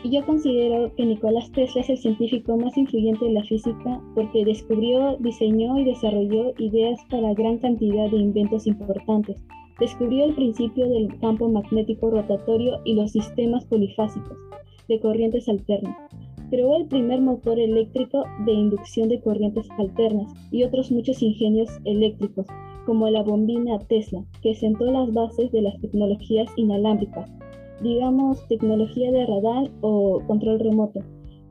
Yo 0.06 0.26
considero 0.26 0.94
que 0.96 1.06
Nicolás 1.06 1.50
Tesla 1.52 1.82
es 1.82 1.90
el 1.90 1.98
científico 1.98 2.58
más 2.58 2.76
influyente 2.78 3.24
de 3.26 3.32
la 3.32 3.44
física 3.44 4.02
porque 4.16 4.44
descubrió, 4.44 5.18
diseñó 5.20 5.78
y 5.80 5.86
desarrolló 5.86 6.54
ideas 6.58 7.00
para 7.10 7.34
gran 7.34 7.58
cantidad 7.58 8.10
de 8.10 8.18
inventos 8.18 8.68
importantes. 8.68 9.42
Descubrió 9.80 10.26
el 10.26 10.36
principio 10.36 10.90
del 10.90 11.18
campo 11.20 11.50
magnético 11.50 12.12
rotatorio 12.12 12.82
y 12.86 12.96
los 12.96 13.12
sistemas 13.12 13.66
polifásicos 13.66 14.38
de 14.88 15.00
corrientes 15.00 15.48
alternas 15.48 15.96
creó 16.54 16.76
el 16.76 16.86
primer 16.86 17.20
motor 17.20 17.60
eléctrico 17.60 18.26
de 18.46 18.52
inducción 18.52 19.10
de 19.10 19.20
corrientes 19.20 19.68
alternas 19.80 20.32
y 20.52 20.62
otros 20.62 20.92
muchos 20.92 21.24
ingenios 21.24 21.68
eléctricos, 21.84 22.46
como 22.86 23.10
la 23.10 23.24
bombina 23.24 23.80
Tesla, 23.88 24.24
que 24.44 24.54
sentó 24.54 24.86
las 24.86 25.12
bases 25.12 25.52
de 25.52 25.64
las 25.64 25.82
tecnologías 25.82 26.48
inalámbricas, 26.56 27.28
digamos 27.82 28.48
tecnología 28.50 29.12
de 29.12 29.26
radar 29.26 29.72
o 29.82 30.22
control 30.28 30.60
remoto. 30.60 31.00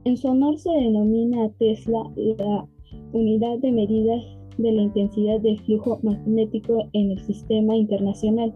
En 0.04 0.16
su 0.16 0.28
honor 0.28 0.56
se 0.56 0.71
denomina 0.71 1.50
Tesla 1.59 2.04
la 2.14 2.68
unidad 3.12 3.59
de 3.59 3.73
medida 3.73 4.14
de 4.56 4.71
la 4.71 4.82
intensidad 4.82 5.40
de 5.40 5.59
flujo 5.66 5.99
magnético 6.04 6.88
en 6.92 7.11
el 7.11 7.18
sistema 7.25 7.75
internacional. 7.75 8.54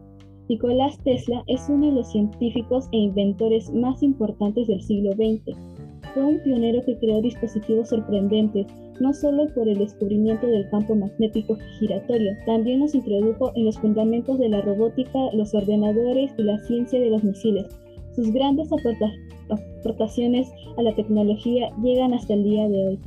Nicolás 0.48 0.96
Tesla 1.02 1.42
es 1.48 1.68
uno 1.68 1.86
de 1.86 1.92
los 1.92 2.12
científicos 2.12 2.88
e 2.92 2.98
inventores 2.98 3.74
más 3.74 4.00
importantes 4.04 4.68
del 4.68 4.80
siglo 4.80 5.10
XX 5.14 5.75
fue 6.16 6.24
un 6.24 6.38
pionero 6.40 6.82
que 6.82 6.96
creó 6.96 7.20
dispositivos 7.20 7.90
sorprendentes, 7.90 8.66
no 9.00 9.12
solo 9.12 9.52
por 9.52 9.68
el 9.68 9.76
descubrimiento 9.76 10.46
del 10.46 10.66
campo 10.70 10.96
magnético 10.96 11.58
giratorio, 11.78 12.32
también 12.46 12.80
nos 12.80 12.94
introdujo 12.94 13.52
en 13.54 13.66
los 13.66 13.78
fundamentos 13.78 14.38
de 14.38 14.48
la 14.48 14.62
robótica, 14.62 15.18
los 15.34 15.54
ordenadores 15.54 16.32
y 16.38 16.42
la 16.42 16.58
ciencia 16.60 16.98
de 16.98 17.10
los 17.10 17.22
misiles. 17.22 17.66
Sus 18.14 18.32
grandes 18.32 18.70
aportaciones 18.72 20.48
a 20.78 20.82
la 20.82 20.94
tecnología 20.94 21.68
llegan 21.82 22.14
hasta 22.14 22.32
el 22.32 22.44
día 22.44 22.66
de 22.66 22.86
hoy. 22.86 23.00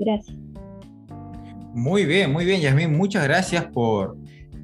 Gracias. 0.00 0.36
Muy 1.72 2.04
bien, 2.04 2.32
muy 2.32 2.44
bien, 2.44 2.60
Yasmin. 2.60 2.96
Muchas 2.96 3.22
gracias 3.22 3.66
por, 3.66 4.16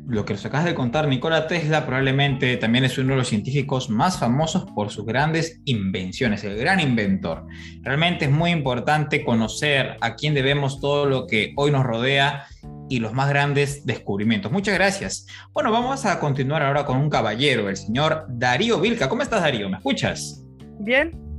lo 0.07 0.25
que 0.25 0.35
nos 0.35 0.45
acabas 0.45 0.66
de 0.66 0.75
contar, 0.75 1.07
Nikola 1.09 1.47
Tesla 1.47 1.87
probablemente 1.87 2.57
también 2.57 2.85
es 2.85 2.99
uno 2.99 3.12
de 3.12 3.19
los 3.19 3.28
científicos 3.28 3.88
más 3.90 4.19
famosos 4.19 4.64
por 4.75 4.90
sus 4.90 5.07
grandes 5.07 5.61
invenciones, 5.64 6.42
el 6.45 6.57
gran 6.57 6.80
inventor. 6.80 7.47
Realmente 7.83 8.25
es 8.25 8.30
muy 8.30 8.50
importante 8.50 9.25
conocer 9.25 9.97
a 10.00 10.16
quién 10.16 10.35
debemos 10.35 10.80
todo 10.80 11.07
lo 11.07 11.26
que 11.26 11.52
hoy 11.57 11.71
nos 11.71 11.85
rodea 11.85 12.47
y 12.88 12.99
los 12.99 13.12
más 13.12 13.28
grandes 13.28 13.87
descubrimientos. 13.87 14.50
Muchas 14.50 14.75
gracias. 14.75 15.26
Bueno, 15.52 15.71
vamos 15.71 16.04
a 16.04 16.19
continuar 16.19 16.62
ahora 16.62 16.85
con 16.85 16.99
un 16.99 17.09
caballero, 17.09 17.69
el 17.69 17.76
señor 17.76 18.26
Darío 18.28 18.80
Vilca. 18.80 19.09
¿Cómo 19.09 19.23
estás, 19.23 19.42
Darío? 19.42 19.69
¿Me 19.69 19.76
escuchas? 19.76 20.45
Bien, 20.80 21.29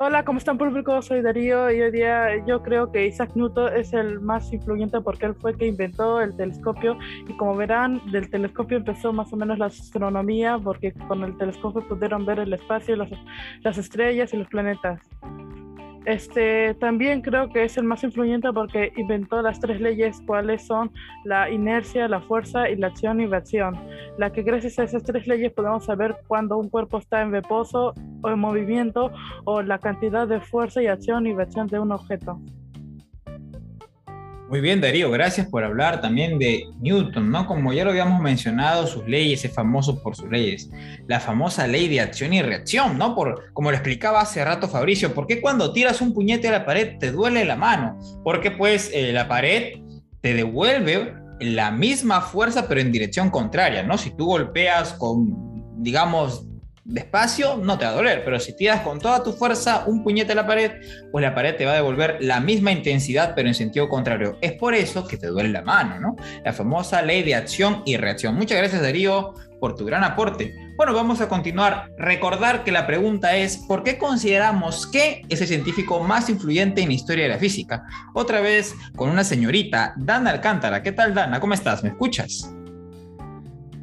Hola, 0.00 0.24
¿cómo 0.24 0.38
están 0.38 0.58
público? 0.58 1.02
Soy 1.02 1.22
Darío 1.22 1.72
y 1.72 1.80
hoy 1.80 1.90
día 1.90 2.46
yo 2.46 2.62
creo 2.62 2.92
que 2.92 3.08
Isaac 3.08 3.32
Newton 3.34 3.76
es 3.76 3.92
el 3.92 4.20
más 4.20 4.52
influyente 4.52 5.00
porque 5.00 5.26
él 5.26 5.34
fue 5.34 5.50
el 5.50 5.56
que 5.56 5.66
inventó 5.66 6.20
el 6.20 6.36
telescopio 6.36 6.96
y 7.26 7.36
como 7.36 7.56
verán 7.56 8.00
del 8.12 8.30
telescopio 8.30 8.76
empezó 8.76 9.12
más 9.12 9.32
o 9.32 9.36
menos 9.36 9.58
la 9.58 9.66
astronomía 9.66 10.56
porque 10.56 10.92
con 11.08 11.24
el 11.24 11.36
telescopio 11.36 11.84
pudieron 11.88 12.24
ver 12.24 12.38
el 12.38 12.52
espacio, 12.52 12.94
las 12.94 13.76
estrellas 13.76 14.32
y 14.32 14.36
los 14.36 14.46
planetas. 14.46 15.00
Este, 16.04 16.74
también 16.74 17.20
creo 17.20 17.50
que 17.50 17.64
es 17.64 17.76
el 17.76 17.84
más 17.84 18.02
influyente 18.02 18.52
porque 18.52 18.92
inventó 18.96 19.42
las 19.42 19.60
tres 19.60 19.80
leyes, 19.80 20.22
cuáles 20.26 20.66
son 20.66 20.90
la 21.24 21.50
inercia, 21.50 22.08
la 22.08 22.20
fuerza 22.20 22.68
y 22.70 22.76
la 22.76 22.88
acción 22.88 23.20
y 23.20 23.26
reacción. 23.26 23.76
La 24.16 24.32
que 24.32 24.42
gracias 24.42 24.78
a 24.78 24.84
esas 24.84 25.02
tres 25.02 25.26
leyes 25.26 25.52
podemos 25.52 25.84
saber 25.84 26.16
cuando 26.26 26.56
un 26.56 26.70
cuerpo 26.70 26.98
está 26.98 27.22
en 27.22 27.32
reposo 27.32 27.94
o 28.22 28.30
en 28.30 28.38
movimiento 28.38 29.10
o 29.44 29.62
la 29.62 29.78
cantidad 29.78 30.26
de 30.26 30.40
fuerza 30.40 30.82
y 30.82 30.86
acción 30.86 31.26
y 31.26 31.34
reacción 31.34 31.66
de 31.66 31.78
un 31.78 31.92
objeto. 31.92 32.40
Muy 34.48 34.62
bien, 34.62 34.80
Darío, 34.80 35.10
gracias 35.10 35.46
por 35.46 35.62
hablar 35.62 36.00
también 36.00 36.38
de 36.38 36.64
Newton, 36.80 37.30
¿no? 37.30 37.46
Como 37.46 37.74
ya 37.74 37.84
lo 37.84 37.90
habíamos 37.90 38.18
mencionado, 38.22 38.86
sus 38.86 39.06
leyes, 39.06 39.44
es 39.44 39.52
famoso 39.52 40.02
por 40.02 40.16
sus 40.16 40.30
leyes. 40.30 40.70
La 41.06 41.20
famosa 41.20 41.66
ley 41.66 41.86
de 41.86 42.00
acción 42.00 42.32
y 42.32 42.40
reacción, 42.40 42.96
¿no? 42.96 43.14
Por, 43.14 43.52
como 43.52 43.70
lo 43.70 43.76
explicaba 43.76 44.22
hace 44.22 44.42
rato 44.42 44.66
Fabricio, 44.66 45.12
¿por 45.12 45.26
qué 45.26 45.42
cuando 45.42 45.74
tiras 45.74 46.00
un 46.00 46.14
puñete 46.14 46.48
a 46.48 46.52
la 46.52 46.64
pared 46.64 46.96
te 46.98 47.12
duele 47.12 47.44
la 47.44 47.56
mano? 47.56 47.98
Porque 48.24 48.50
pues 48.50 48.90
eh, 48.94 49.12
la 49.12 49.28
pared 49.28 49.82
te 50.22 50.32
devuelve 50.32 51.12
la 51.40 51.70
misma 51.70 52.22
fuerza 52.22 52.66
pero 52.68 52.80
en 52.80 52.90
dirección 52.90 53.28
contraria, 53.28 53.82
¿no? 53.82 53.98
Si 53.98 54.16
tú 54.16 54.24
golpeas 54.24 54.94
con, 54.94 55.82
digamos, 55.82 56.47
despacio, 56.88 57.58
no 57.58 57.78
te 57.78 57.84
va 57.84 57.90
a 57.90 57.94
doler, 57.94 58.22
pero 58.24 58.40
si 58.40 58.54
tiras 58.54 58.80
con 58.80 58.98
toda 58.98 59.22
tu 59.22 59.32
fuerza 59.32 59.84
un 59.86 60.02
puñete 60.02 60.32
a 60.32 60.34
la 60.34 60.46
pared, 60.46 60.72
pues 61.12 61.22
la 61.22 61.34
pared 61.34 61.54
te 61.54 61.66
va 61.66 61.72
a 61.72 61.76
devolver 61.76 62.16
la 62.20 62.40
misma 62.40 62.72
intensidad, 62.72 63.34
pero 63.36 63.46
en 63.46 63.54
sentido 63.54 63.88
contrario. 63.88 64.38
Es 64.40 64.52
por 64.52 64.74
eso 64.74 65.06
que 65.06 65.18
te 65.18 65.26
duele 65.26 65.50
la 65.50 65.62
mano, 65.62 66.00
¿no? 66.00 66.16
La 66.44 66.52
famosa 66.52 67.02
ley 67.02 67.22
de 67.22 67.34
acción 67.34 67.82
y 67.84 67.96
reacción. 67.98 68.34
Muchas 68.34 68.58
gracias, 68.58 68.80
Darío, 68.80 69.34
por 69.60 69.74
tu 69.74 69.84
gran 69.84 70.02
aporte. 70.02 70.54
Bueno, 70.76 70.94
vamos 70.94 71.20
a 71.20 71.28
continuar. 71.28 71.90
Recordar 71.98 72.64
que 72.64 72.72
la 72.72 72.86
pregunta 72.86 73.36
es, 73.36 73.58
¿por 73.58 73.82
qué 73.82 73.98
consideramos 73.98 74.86
que 74.86 75.22
es 75.28 75.40
el 75.42 75.48
científico 75.48 76.00
más 76.00 76.30
influyente 76.30 76.80
en 76.80 76.88
la 76.88 76.94
historia 76.94 77.24
de 77.24 77.30
la 77.30 77.38
física? 77.38 77.84
Otra 78.14 78.40
vez 78.40 78.74
con 78.96 79.10
una 79.10 79.24
señorita, 79.24 79.92
Dana 79.96 80.30
Alcántara. 80.30 80.82
¿Qué 80.82 80.92
tal, 80.92 81.14
Dana? 81.14 81.38
¿Cómo 81.38 81.52
estás? 81.52 81.82
¿Me 81.82 81.90
escuchas? 81.90 82.50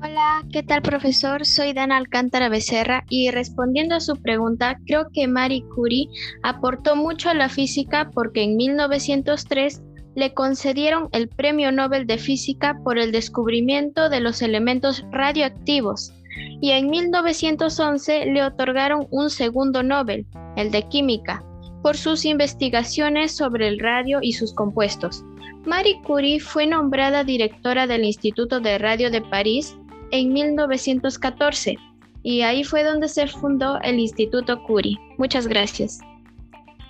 Hola, 0.03 0.43
¿qué 0.51 0.61
tal 0.61 0.81
profesor? 0.81 1.45
Soy 1.45 1.71
Dana 1.73 1.97
Alcántara 1.97 2.49
Becerra 2.49 3.05
y 3.09 3.31
respondiendo 3.31 3.95
a 3.95 4.01
su 4.01 4.15
pregunta, 4.17 4.77
creo 4.85 5.07
que 5.13 5.27
Marie 5.27 5.63
Curie 5.73 6.09
aportó 6.43 6.95
mucho 6.95 7.29
a 7.29 7.33
la 7.33 7.47
física 7.49 8.11
porque 8.13 8.43
en 8.43 8.57
1903 8.57 9.81
le 10.15 10.33
concedieron 10.33 11.07
el 11.13 11.29
Premio 11.29 11.71
Nobel 11.71 12.07
de 12.07 12.17
Física 12.17 12.77
por 12.83 12.97
el 12.97 13.11
descubrimiento 13.11 14.09
de 14.09 14.19
los 14.19 14.41
elementos 14.41 15.05
radioactivos 15.11 16.11
y 16.61 16.71
en 16.71 16.89
1911 16.89 18.25
le 18.25 18.43
otorgaron 18.43 19.07
un 19.11 19.29
segundo 19.29 19.81
Nobel, 19.81 20.25
el 20.57 20.71
de 20.71 20.83
Química, 20.83 21.43
por 21.81 21.95
sus 21.95 22.25
investigaciones 22.25 23.35
sobre 23.35 23.69
el 23.69 23.79
radio 23.79 24.19
y 24.21 24.33
sus 24.33 24.53
compuestos. 24.53 25.23
Marie 25.65 26.01
Curie 26.03 26.39
fue 26.39 26.67
nombrada 26.67 27.23
directora 27.23 27.87
del 27.87 28.03
Instituto 28.03 28.59
de 28.59 28.77
Radio 28.77 29.09
de 29.09 29.21
París 29.21 29.75
en 30.11 30.33
1914 30.33 31.77
y 32.23 32.41
ahí 32.41 32.63
fue 32.63 32.83
donde 32.83 33.07
se 33.07 33.27
fundó 33.27 33.79
el 33.81 33.99
Instituto 33.99 34.61
Curie. 34.63 34.97
Muchas 35.17 35.47
gracias. 35.47 35.99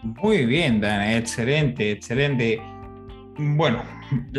Muy 0.02 0.46
bien, 0.46 0.80
Dana, 0.80 1.18
excelente, 1.18 1.92
excelente. 1.92 2.62
Bueno, 3.38 3.84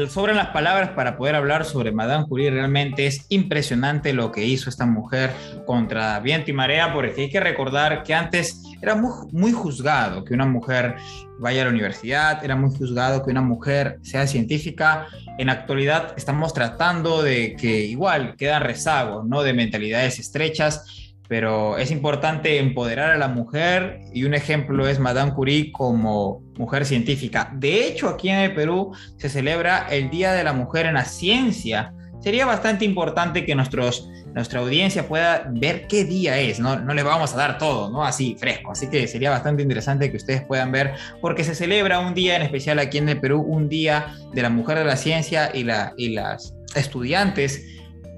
sobran 0.09 0.37
las 0.37 0.49
palabras 0.49 0.91
para 0.91 1.17
poder 1.17 1.35
hablar 1.35 1.65
sobre 1.65 1.93
Madame 1.93 2.27
Curie. 2.27 2.51
Realmente 2.51 3.07
es 3.07 3.27
impresionante 3.29 4.13
lo 4.13 4.33
que 4.33 4.45
hizo 4.45 4.71
esta 4.71 4.87
mujer 4.87 5.33
contra 5.67 6.19
viento 6.21 6.51
y 6.51 6.55
marea, 6.55 6.93
porque 6.93 7.23
hay 7.23 7.31
que 7.31 7.41
recordar 7.41 8.03
que 8.03 8.15
antes 8.15 8.63
era 8.81 8.95
muy, 8.95 9.11
muy 9.33 9.53
juzgado 9.53 10.25
que 10.25 10.35
una 10.35 10.47
mujer 10.47 10.97
vaya 11.39 11.63
a 11.63 11.65
la 11.65 11.71
universidad, 11.71 12.45
era 12.45 12.57
muy 12.57 12.75
juzgado 12.77 13.25
que 13.25 13.31
una 13.31 13.43
mujer 13.43 13.99
sea 14.03 14.27
científica. 14.27 15.07
En 15.39 15.51
actualidad 15.51 16.15
estamos 16.17 16.53
tratando 16.55 17.23
de 17.23 17.57
que 17.57 17.85
igual 17.85 18.37
quedan 18.37 18.63
rezagos, 18.63 19.27
¿no? 19.27 19.43
De 19.43 19.53
mentalidades 19.53 20.19
estrechas 20.19 21.06
pero 21.29 21.79
es 21.79 21.91
importante 21.91 22.59
empoderar 22.59 23.11
a 23.11 23.19
la 23.19 23.29
mujer 23.29 24.01
y 24.13 24.25
un 24.25 24.35
ejemplo 24.35 24.87
es 24.89 24.99
Madame 24.99 25.35
Curie 25.35 25.73
como 25.73 26.43
mujer 26.57 26.85
científica. 26.85 27.53
De 27.55 27.87
hecho, 27.87 28.09
aquí 28.09 28.29
en 28.29 28.39
el 28.39 28.55
Perú 28.55 28.93
se 29.19 29.29
celebra 29.29 29.87
el 29.91 30.11
Día 30.11 30.33
de 30.33 30.45
la 30.45 30.53
Mujer 30.53 30.87
en 30.87 30.95
la 30.95 31.05
Ciencia. 31.05 31.93
Sería 32.21 32.47
bastante 32.47 32.85
importante 32.85 33.45
que 33.45 33.55
nuestros, 33.55 34.09
nuestra 34.35 34.61
audiencia 34.61 35.07
pueda 35.07 35.47
ver 35.51 35.87
qué 35.87 36.05
día 36.05 36.39
es, 36.39 36.59
¿no? 36.59 36.79
no 36.79 36.95
les 36.95 37.05
vamos 37.05 37.35
a 37.35 37.37
dar 37.37 37.59
todo, 37.59 37.91
¿no? 37.91 38.05
Así 38.05 38.37
fresco, 38.39 38.73
así 38.73 38.89
que 38.89 39.07
sería 39.07 39.31
bastante 39.31 39.63
interesante 39.63 40.11
que 40.11 40.17
ustedes 40.17 40.43
puedan 40.43 40.73
ver, 40.73 40.95
porque 41.21 41.45
se 41.45 41.55
celebra 41.55 42.01
un 42.01 42.15
día 42.15 42.37
en 42.37 42.43
especial 42.43 42.79
aquí 42.79 42.99
en 42.99 43.09
el 43.09 43.21
Perú, 43.21 43.43
un 43.43 43.69
día 43.69 44.17
de 44.33 44.43
la 44.43 44.51
mujer 44.51 44.79
de 44.79 44.85
la 44.85 44.97
ciencia 44.97 45.51
y, 45.53 45.63
la, 45.63 45.93
y 45.97 46.11
las 46.11 46.55
estudiantes 46.75 47.76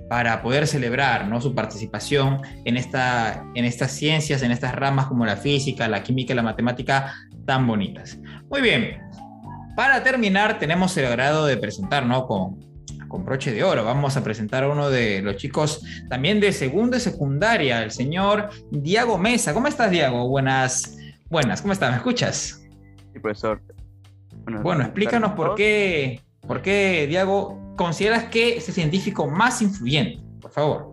para 0.09 0.43
poder 0.43 0.67
celebrar 0.67 1.29
¿no? 1.29 1.41
su 1.41 1.55
participación 1.55 2.41
en, 2.65 2.77
esta, 2.77 3.45
en 3.55 3.65
estas 3.65 3.93
ciencias, 3.93 4.43
en 4.43 4.51
estas 4.51 4.75
ramas 4.75 5.07
como 5.07 5.27
la 5.27 5.37
física, 5.37 5.89
la 5.89 6.03
química 6.03 6.33
y 6.33 6.37
la 6.37 6.43
matemática 6.43 7.15
tan 7.45 7.67
bonitas. 7.67 8.19
Muy 8.51 8.61
bien, 8.61 9.01
para 9.77 10.03
terminar 10.03 10.59
tenemos 10.59 10.97
el 10.97 11.07
agrado 11.07 11.47
de 11.47 11.57
presentar 11.57 12.07
¿no? 12.07 12.27
con, 12.27 12.59
con 13.09 13.25
broche 13.25 13.53
de 13.53 13.65
oro. 13.65 13.85
Vamos 13.85 14.17
a 14.17 14.25
presentar 14.25 14.65
a 14.65 14.69
uno 14.69 14.91
de 14.91 15.23
los 15.23 15.37
chicos 15.37 15.85
también 16.09 16.41
de 16.41 16.53
segundo 16.53 16.97
y 16.97 17.01
secundaria, 17.01 17.83
el 17.83 17.91
señor 17.91 18.51
Diego 18.71 19.19
Mesa. 19.19 19.53
¿Cómo 19.53 19.69
estás, 19.69 19.91
Diego? 19.91 20.29
Buenas, 20.29 20.97
buenas, 21.29 21.61
¿cómo 21.61 21.73
estás? 21.73 21.91
¿Me 21.91 21.97
escuchas? 21.97 22.63
Sí, 23.13 23.19
profesor. 23.21 23.61
Bueno, 24.63 24.83
explícanos 24.83 25.33
por 25.33 25.55
qué, 25.55 26.23
por 26.47 26.63
qué, 26.63 27.07
Diego, 27.07 27.68
consideras 27.79 28.25
que 28.25 28.59
es 28.59 28.69
el 28.69 28.75
científico 28.75 29.27
más 29.27 29.63
influyente, 29.63 30.21
por 30.43 30.51
favor. 30.51 30.93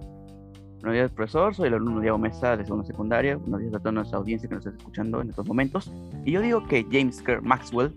Buenos 0.80 0.94
días, 0.94 1.12
profesor. 1.12 1.56
Soy 1.56 1.68
el 1.68 1.74
alumno 1.74 2.00
Diego 2.00 2.20
Mesa 2.20 2.56
de 2.56 2.64
segundo 2.64 2.86
secundaria. 2.86 3.38
Buenos 3.38 3.60
días 3.60 3.74
a 3.74 3.80
toda 3.80 3.92
nuestra 3.92 4.20
audiencia 4.20 4.48
que 4.48 4.54
nos 4.54 4.66
está 4.68 4.78
escuchando 4.78 5.20
en 5.20 5.32
estos 5.32 5.48
momentos. 5.48 5.92
Y 6.24 6.32
yo 6.32 6.42
digo 6.42 6.66
que 6.68 6.86
James 6.92 7.24
Kerr 7.24 7.42
Maxwell 7.42 7.96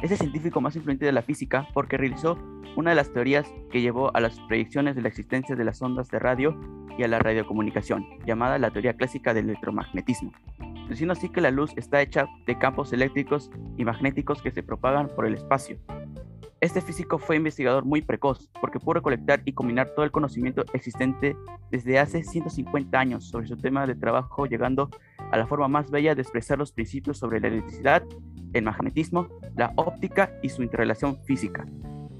es 0.00 0.10
el 0.10 0.16
científico 0.16 0.62
más 0.62 0.74
influyente 0.74 1.04
de 1.04 1.12
la 1.12 1.20
física 1.20 1.68
porque 1.74 1.98
realizó 1.98 2.38
una 2.74 2.90
de 2.90 2.96
las 2.96 3.12
teorías 3.12 3.46
que 3.70 3.82
llevó 3.82 4.16
a 4.16 4.20
las 4.20 4.40
predicciones 4.48 4.96
de 4.96 5.02
la 5.02 5.08
existencia 5.08 5.54
de 5.54 5.64
las 5.64 5.82
ondas 5.82 6.08
de 6.08 6.18
radio 6.18 6.58
y 6.96 7.02
a 7.02 7.08
la 7.08 7.18
radiocomunicación, 7.18 8.06
llamada 8.26 8.58
la 8.58 8.70
teoría 8.70 8.94
clásica 8.94 9.34
del 9.34 9.50
electromagnetismo, 9.50 10.32
diciendo 10.88 11.12
así 11.12 11.28
que 11.28 11.42
la 11.42 11.50
luz 11.50 11.72
está 11.76 12.00
hecha 12.00 12.26
de 12.46 12.58
campos 12.58 12.94
eléctricos 12.94 13.50
y 13.76 13.84
magnéticos 13.84 14.40
que 14.40 14.50
se 14.50 14.62
propagan 14.62 15.08
por 15.14 15.26
el 15.26 15.34
espacio. 15.34 15.78
Este 16.62 16.80
físico 16.80 17.18
fue 17.18 17.34
investigador 17.34 17.84
muy 17.84 18.02
precoz 18.02 18.48
porque 18.60 18.78
pudo 18.78 18.94
recolectar 18.94 19.42
y 19.44 19.52
combinar 19.52 19.90
todo 19.96 20.04
el 20.04 20.12
conocimiento 20.12 20.62
existente 20.72 21.36
desde 21.72 21.98
hace 21.98 22.22
150 22.22 23.00
años 23.00 23.24
sobre 23.24 23.48
su 23.48 23.56
tema 23.56 23.84
de 23.84 23.96
trabajo, 23.96 24.46
llegando 24.46 24.88
a 25.32 25.36
la 25.36 25.48
forma 25.48 25.66
más 25.66 25.90
bella 25.90 26.14
de 26.14 26.22
expresar 26.22 26.58
los 26.58 26.70
principios 26.70 27.18
sobre 27.18 27.40
la 27.40 27.48
electricidad 27.48 28.04
el 28.52 28.62
magnetismo, 28.62 29.26
la 29.56 29.72
óptica 29.74 30.38
y 30.40 30.50
su 30.50 30.62
interrelación 30.62 31.16
física, 31.24 31.66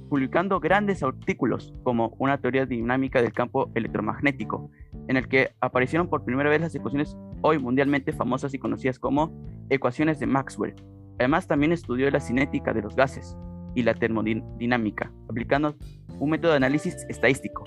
publicando 0.08 0.58
grandes 0.58 1.04
artículos 1.04 1.72
como 1.84 2.16
una 2.18 2.38
teoría 2.38 2.66
dinámica 2.66 3.22
del 3.22 3.32
campo 3.32 3.70
electromagnético, 3.76 4.72
en 5.06 5.18
el 5.18 5.28
que 5.28 5.54
aparecieron 5.60 6.08
por 6.08 6.24
primera 6.24 6.50
vez 6.50 6.62
las 6.62 6.74
ecuaciones 6.74 7.16
hoy 7.42 7.60
mundialmente 7.60 8.12
famosas 8.12 8.54
y 8.54 8.58
conocidas 8.58 8.98
como 8.98 9.32
ecuaciones 9.70 10.18
de 10.18 10.26
Maxwell. 10.26 10.74
Además, 11.20 11.46
también 11.46 11.70
estudió 11.70 12.10
la 12.10 12.18
cinética 12.18 12.72
de 12.72 12.82
los 12.82 12.96
gases 12.96 13.36
y 13.74 13.82
la 13.82 13.94
termodinámica, 13.94 15.12
aplicando 15.28 15.76
un 16.18 16.30
método 16.30 16.52
de 16.52 16.58
análisis 16.58 16.96
estadístico, 17.08 17.64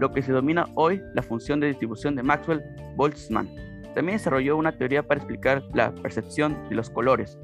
lo 0.00 0.12
que 0.12 0.22
se 0.22 0.32
domina 0.32 0.66
hoy 0.74 1.00
la 1.14 1.22
función 1.22 1.60
de 1.60 1.68
distribución 1.68 2.16
de 2.16 2.22
Maxwell-Boltzmann. 2.22 3.48
También 3.94 4.16
desarrolló 4.16 4.56
una 4.56 4.76
teoría 4.76 5.06
para 5.06 5.18
explicar 5.20 5.62
la 5.74 5.94
percepción 5.94 6.56
de 6.68 6.74
los 6.74 6.88
colores, 6.88 7.38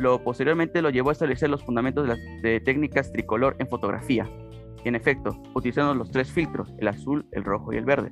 lo 0.00 0.24
posteriormente 0.24 0.80
lo 0.80 0.88
llevó 0.88 1.10
a 1.10 1.12
establecer 1.12 1.50
los 1.50 1.62
fundamentos 1.62 2.08
de 2.08 2.54
las 2.54 2.64
técnicas 2.64 3.12
tricolor 3.12 3.54
en 3.58 3.68
fotografía. 3.68 4.26
Y 4.82 4.88
en 4.88 4.94
efecto, 4.94 5.42
utilizando 5.54 5.94
los 5.94 6.10
tres 6.10 6.32
filtros, 6.32 6.72
el 6.78 6.88
azul, 6.88 7.26
el 7.32 7.44
rojo 7.44 7.74
y 7.74 7.76
el 7.76 7.84
verde. 7.84 8.10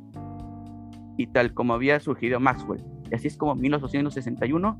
Y 1.16 1.28
tal 1.28 1.54
como 1.54 1.72
había 1.72 1.98
surgido 1.98 2.40
Maxwell. 2.40 2.84
Y 3.10 3.14
así 3.14 3.28
es 3.28 3.38
como 3.38 3.52
en 3.52 3.60
1861 3.60 4.78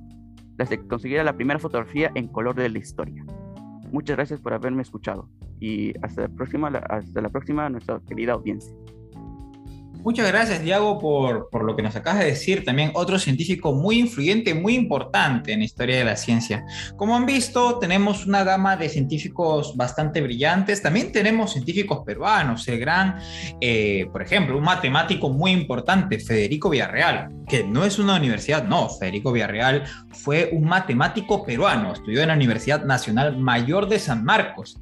se 0.66 0.86
conseguía 0.86 1.24
la 1.24 1.34
primera 1.34 1.58
fotografía 1.58 2.10
en 2.14 2.28
color 2.28 2.56
de 2.56 2.68
la 2.68 2.78
historia. 2.78 3.24
Muchas 3.92 4.16
gracias 4.16 4.40
por 4.40 4.52
haberme 4.52 4.82
escuchado 4.82 5.28
y 5.60 5.92
hasta 6.02 6.22
la 6.22 6.28
próxima, 6.28 6.68
hasta 6.68 7.20
la 7.20 7.28
próxima 7.28 7.68
nuestra 7.68 8.00
querida 8.06 8.32
audiencia. 8.32 8.74
Muchas 10.02 10.28
gracias, 10.28 10.62
Diego, 10.62 10.98
por, 10.98 11.50
por, 11.50 11.64
lo 11.64 11.74
que 11.74 11.82
nos 11.82 11.96
acabas 11.96 12.20
de 12.20 12.26
decir. 12.26 12.64
También 12.64 12.92
otro 12.94 13.18
científico 13.18 13.72
muy 13.74 13.98
influyente, 13.98 14.54
muy 14.54 14.74
importante 14.74 15.52
en 15.52 15.58
la 15.58 15.64
historia 15.64 15.98
de 15.98 16.04
la 16.04 16.16
ciencia. 16.16 16.64
Como 16.96 17.16
han 17.16 17.26
visto, 17.26 17.78
tenemos 17.78 18.24
una 18.24 18.44
gama 18.44 18.76
de 18.76 18.88
científicos 18.88 19.76
bastante 19.76 20.20
brillantes. 20.20 20.82
También 20.82 21.10
tenemos 21.10 21.52
científicos 21.52 22.04
peruanos. 22.06 22.66
El 22.68 22.78
gran, 22.78 23.18
eh, 23.60 24.08
por 24.12 24.22
ejemplo, 24.22 24.56
un 24.56 24.64
matemático 24.64 25.30
muy 25.30 25.50
importante, 25.50 26.20
Federico 26.20 26.70
Villarreal, 26.70 27.30
que 27.48 27.64
no 27.64 27.84
es 27.84 27.98
una 27.98 28.16
universidad, 28.16 28.64
no. 28.64 28.88
Federico 28.88 29.32
Villarreal 29.32 29.82
fue 30.12 30.50
un 30.52 30.64
matemático 30.64 31.44
peruano. 31.44 31.92
Estudió 31.92 32.22
en 32.22 32.28
la 32.28 32.34
Universidad 32.34 32.84
Nacional 32.84 33.36
Mayor 33.36 33.88
de 33.88 33.98
San 33.98 34.24
Marcos 34.24 34.78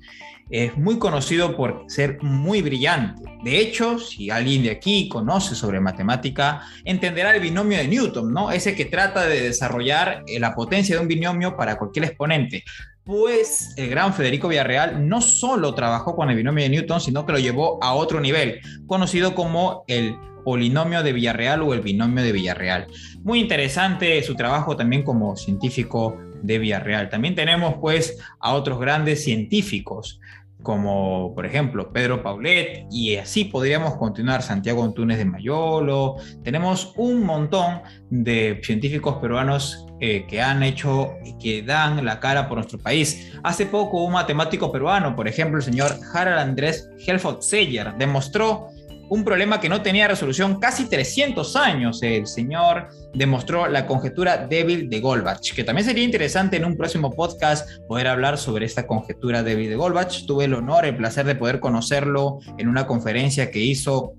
es 0.50 0.76
muy 0.76 0.98
conocido 0.98 1.56
por 1.56 1.84
ser 1.88 2.22
muy 2.22 2.62
brillante. 2.62 3.22
De 3.42 3.58
hecho, 3.58 3.98
si 3.98 4.30
alguien 4.30 4.62
de 4.62 4.70
aquí 4.70 5.08
conoce 5.08 5.54
sobre 5.54 5.80
matemática, 5.80 6.62
entenderá 6.84 7.34
el 7.34 7.40
binomio 7.40 7.78
de 7.78 7.88
Newton, 7.88 8.32
¿no? 8.32 8.50
Ese 8.50 8.74
que 8.74 8.84
trata 8.84 9.26
de 9.26 9.42
desarrollar 9.42 10.22
eh, 10.26 10.38
la 10.38 10.54
potencia 10.54 10.94
de 10.94 11.02
un 11.02 11.08
binomio 11.08 11.56
para 11.56 11.76
cualquier 11.76 12.06
exponente. 12.06 12.64
Pues 13.04 13.72
el 13.76 13.88
gran 13.88 14.14
Federico 14.14 14.48
Villarreal 14.48 15.08
no 15.08 15.20
solo 15.20 15.74
trabajó 15.74 16.16
con 16.16 16.28
el 16.30 16.36
binomio 16.36 16.64
de 16.64 16.70
Newton, 16.70 17.00
sino 17.00 17.24
que 17.24 17.32
lo 17.32 17.38
llevó 17.38 17.78
a 17.82 17.94
otro 17.94 18.20
nivel, 18.20 18.60
conocido 18.86 19.34
como 19.34 19.84
el 19.86 20.16
polinomio 20.44 21.02
de 21.02 21.12
Villarreal 21.12 21.62
o 21.62 21.74
el 21.74 21.80
binomio 21.80 22.22
de 22.22 22.32
Villarreal. 22.32 22.86
Muy 23.22 23.40
interesante 23.40 24.22
su 24.22 24.36
trabajo 24.36 24.76
también 24.76 25.02
como 25.02 25.36
científico 25.36 26.18
de 26.42 26.58
Villarreal. 26.58 27.08
También 27.08 27.34
tenemos 27.34 27.74
pues 27.80 28.18
a 28.40 28.54
otros 28.54 28.78
grandes 28.78 29.24
científicos 29.24 30.20
como 30.66 31.32
por 31.32 31.46
ejemplo 31.46 31.92
Pedro 31.92 32.24
Paulet, 32.24 32.88
y 32.90 33.14
así 33.14 33.44
podríamos 33.44 33.94
continuar, 33.94 34.42
Santiago 34.42 34.82
Antunes 34.82 35.16
de 35.16 35.24
Mayolo, 35.24 36.16
tenemos 36.42 36.92
un 36.96 37.22
montón 37.22 37.82
de 38.10 38.60
científicos 38.64 39.18
peruanos 39.18 39.86
eh, 40.00 40.26
que 40.26 40.42
han 40.42 40.64
hecho 40.64 41.12
y 41.24 41.38
que 41.38 41.62
dan 41.62 42.04
la 42.04 42.18
cara 42.18 42.48
por 42.48 42.58
nuestro 42.58 42.80
país. 42.80 43.32
Hace 43.44 43.66
poco 43.66 44.02
un 44.02 44.14
matemático 44.14 44.72
peruano, 44.72 45.14
por 45.14 45.28
ejemplo 45.28 45.58
el 45.58 45.62
señor 45.62 45.92
Harald 46.12 46.40
Andrés 46.40 46.90
Helfot 47.06 47.42
Seyer, 47.42 47.94
demostró 47.96 48.66
un 49.08 49.24
problema 49.24 49.60
que 49.60 49.68
no 49.68 49.82
tenía 49.82 50.08
resolución 50.08 50.58
casi 50.58 50.88
300 50.88 51.56
años. 51.56 52.02
El 52.02 52.26
señor 52.26 52.88
demostró 53.14 53.68
la 53.68 53.86
conjetura 53.86 54.46
débil 54.46 54.88
de 54.88 55.00
Goldbach, 55.00 55.52
que 55.54 55.64
también 55.64 55.86
sería 55.86 56.04
interesante 56.04 56.56
en 56.56 56.64
un 56.64 56.76
próximo 56.76 57.12
podcast 57.12 57.68
poder 57.88 58.08
hablar 58.08 58.38
sobre 58.38 58.66
esta 58.66 58.86
conjetura 58.86 59.42
débil 59.42 59.68
de 59.68 59.76
Goldbach. 59.76 60.26
Tuve 60.26 60.44
el 60.44 60.54
honor, 60.54 60.84
el 60.84 60.96
placer 60.96 61.26
de 61.26 61.34
poder 61.34 61.60
conocerlo 61.60 62.38
en 62.58 62.68
una 62.68 62.86
conferencia 62.86 63.50
que 63.50 63.60
hizo 63.60 64.14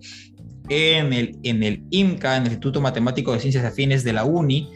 en 0.70 1.14
el, 1.14 1.38
en 1.44 1.64
el 1.64 1.84
IMCA, 1.90 2.38
en 2.38 2.44
el 2.44 2.50
Instituto 2.50 2.82
Matemático 2.82 3.34
de 3.34 3.40
Ciencias 3.40 3.66
Afines 3.66 4.04
de 4.04 4.14
la 4.14 4.26
UNI, 4.26 4.70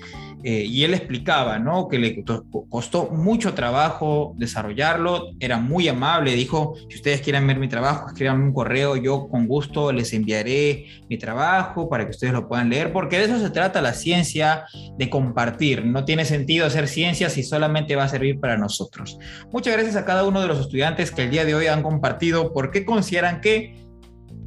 eh, 0.43 0.65
y 0.65 0.83
él 0.83 0.93
explicaba, 0.93 1.59
¿no? 1.59 1.87
Que 1.87 1.99
le 1.99 2.23
costó 2.69 3.09
mucho 3.09 3.53
trabajo 3.53 4.33
desarrollarlo, 4.37 5.31
era 5.39 5.57
muy 5.57 5.87
amable, 5.87 6.33
dijo, 6.33 6.75
si 6.89 6.95
ustedes 6.95 7.21
quieren 7.21 7.45
ver 7.47 7.59
mi 7.59 7.67
trabajo, 7.67 8.07
escríbanme 8.07 8.45
un 8.45 8.53
correo, 8.53 8.95
yo 8.95 9.27
con 9.27 9.47
gusto 9.47 9.91
les 9.91 10.13
enviaré 10.13 10.85
mi 11.09 11.17
trabajo 11.17 11.89
para 11.89 12.05
que 12.05 12.11
ustedes 12.11 12.33
lo 12.33 12.47
puedan 12.47 12.69
leer, 12.69 12.91
porque 12.91 13.19
de 13.19 13.25
eso 13.25 13.39
se 13.39 13.49
trata 13.49 13.81
la 13.81 13.93
ciencia, 13.93 14.65
de 14.97 15.09
compartir. 15.09 15.85
No 15.85 16.05
tiene 16.05 16.25
sentido 16.25 16.65
hacer 16.65 16.87
ciencia 16.87 17.29
si 17.29 17.43
solamente 17.43 17.95
va 17.95 18.05
a 18.05 18.09
servir 18.09 18.39
para 18.39 18.57
nosotros. 18.57 19.17
Muchas 19.51 19.73
gracias 19.73 19.95
a 19.95 20.05
cada 20.05 20.23
uno 20.25 20.41
de 20.41 20.47
los 20.47 20.59
estudiantes 20.59 21.11
que 21.11 21.23
el 21.23 21.31
día 21.31 21.45
de 21.45 21.55
hoy 21.55 21.67
han 21.67 21.83
compartido 21.83 22.53
por 22.53 22.71
qué 22.71 22.85
consideran 22.85 23.41
que 23.41 23.75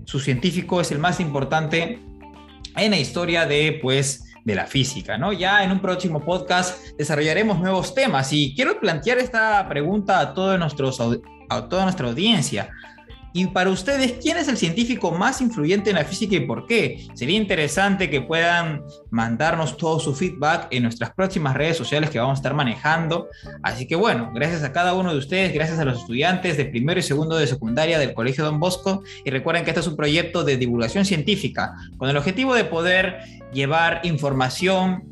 su 0.05 0.21
científico 0.21 0.81
es 0.81 0.91
el 0.91 0.99
más 0.99 1.21
importante 1.21 1.99
en 2.77 2.91
la 2.91 2.99
historia 2.99 3.47
de, 3.47 3.79
pues, 3.81 4.24
de 4.45 4.55
la 4.55 4.67
física, 4.67 5.17
¿no? 5.19 5.33
Ya 5.33 5.65
en 5.65 5.73
un 5.73 5.81
próximo 5.81 6.21
podcast 6.21 6.97
desarrollaremos 6.99 7.59
nuevos 7.59 7.95
temas 7.95 8.33
y 8.33 8.55
quiero 8.55 8.79
plantear 8.79 9.19
esta 9.19 9.67
pregunta 9.69 10.21
a, 10.21 10.35
todos 10.35 10.59
nuestros, 10.59 11.01
a 11.49 11.69
toda 11.69 11.85
nuestra 11.85 12.09
audiencia. 12.09 12.71
Y 13.37 13.49
para 13.49 13.71
ustedes, 13.71 14.13
¿quién 14.23 14.37
es 14.37 14.47
el 14.47 14.57
científico 14.57 15.11
más 15.11 15.41
influyente 15.41 15.91
en 15.91 15.97
la 15.97 16.05
física 16.05 16.37
y 16.37 16.47
por 16.47 16.69
qué? 16.69 17.09
Sería 17.15 17.37
interesante 17.37 18.09
que 18.09 18.21
puedan 18.21 18.85
mandarnos 19.11 19.77
todo 19.77 19.99
su 19.99 20.15
feedback 20.15 20.69
en 20.71 20.85
nuestras 20.85 21.13
próximas 21.15 21.55
redes 21.55 21.77
sociales 21.77 22.11
que 22.11 22.21
vamos 22.21 22.39
a 22.39 22.41
estar 22.41 22.55
manejando. 22.55 23.27
Así 23.65 23.89
que 23.89 23.97
bueno, 23.97 24.31
gracias 24.33 24.63
a 24.63 24.71
cada 24.71 24.95
uno 24.95 25.11
de 25.11 25.19
ustedes, 25.19 25.53
gracias 25.53 25.81
a 25.81 25.85
los 25.85 25.99
estudiantes 25.99 26.57
de 26.57 26.67
primero 26.67 27.01
y 27.01 27.03
segundo 27.03 27.37
de 27.37 27.49
secundaria 27.49 27.99
del 27.99 28.15
Colegio 28.15 28.45
Don 28.45 28.61
Bosco. 28.61 29.03
Y 29.25 29.31
recuerden 29.31 29.65
que 29.65 29.71
este 29.71 29.81
es 29.81 29.89
un 29.89 29.97
proyecto 29.97 30.45
de 30.45 30.57
divulgación 30.57 31.05
científica 31.05 31.75
con 31.97 32.09
el 32.09 32.17
objetivo 32.17 32.55
de 32.55 32.65
poder 32.65 33.19
llevar 33.53 34.01
información 34.05 35.11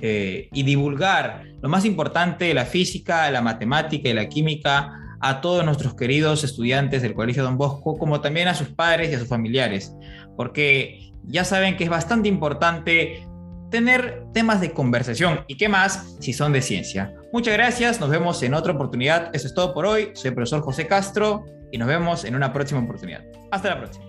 eh, 0.00 0.48
y 0.54 0.62
divulgar 0.62 1.44
lo 1.60 1.68
más 1.68 1.84
importante 1.84 2.46
de 2.46 2.54
la 2.54 2.64
física, 2.64 3.30
la 3.30 3.42
matemática 3.42 4.08
y 4.08 4.14
la 4.14 4.26
química 4.26 5.07
a 5.20 5.40
todos 5.40 5.64
nuestros 5.64 5.94
queridos 5.94 6.44
estudiantes 6.44 7.02
del 7.02 7.14
Colegio 7.14 7.42
Don 7.42 7.58
Bosco, 7.58 7.96
como 7.98 8.20
también 8.20 8.48
a 8.48 8.54
sus 8.54 8.68
padres 8.68 9.10
y 9.10 9.14
a 9.14 9.18
sus 9.18 9.28
familiares, 9.28 9.94
porque 10.36 11.12
ya 11.24 11.44
saben 11.44 11.76
que 11.76 11.84
es 11.84 11.90
bastante 11.90 12.28
importante 12.28 13.26
tener 13.70 14.24
temas 14.32 14.60
de 14.60 14.72
conversación 14.72 15.44
y 15.46 15.56
qué 15.56 15.68
más 15.68 16.16
si 16.20 16.32
son 16.32 16.52
de 16.52 16.62
ciencia. 16.62 17.14
Muchas 17.32 17.54
gracias, 17.54 18.00
nos 18.00 18.08
vemos 18.08 18.42
en 18.42 18.54
otra 18.54 18.72
oportunidad. 18.72 19.30
Eso 19.34 19.46
es 19.46 19.54
todo 19.54 19.74
por 19.74 19.84
hoy. 19.84 20.10
Soy 20.14 20.28
el 20.28 20.34
profesor 20.34 20.62
José 20.62 20.86
Castro 20.86 21.44
y 21.70 21.78
nos 21.78 21.88
vemos 21.88 22.24
en 22.24 22.34
una 22.34 22.52
próxima 22.52 22.80
oportunidad. 22.80 23.22
Hasta 23.50 23.70
la 23.70 23.78
próxima. 23.78 24.07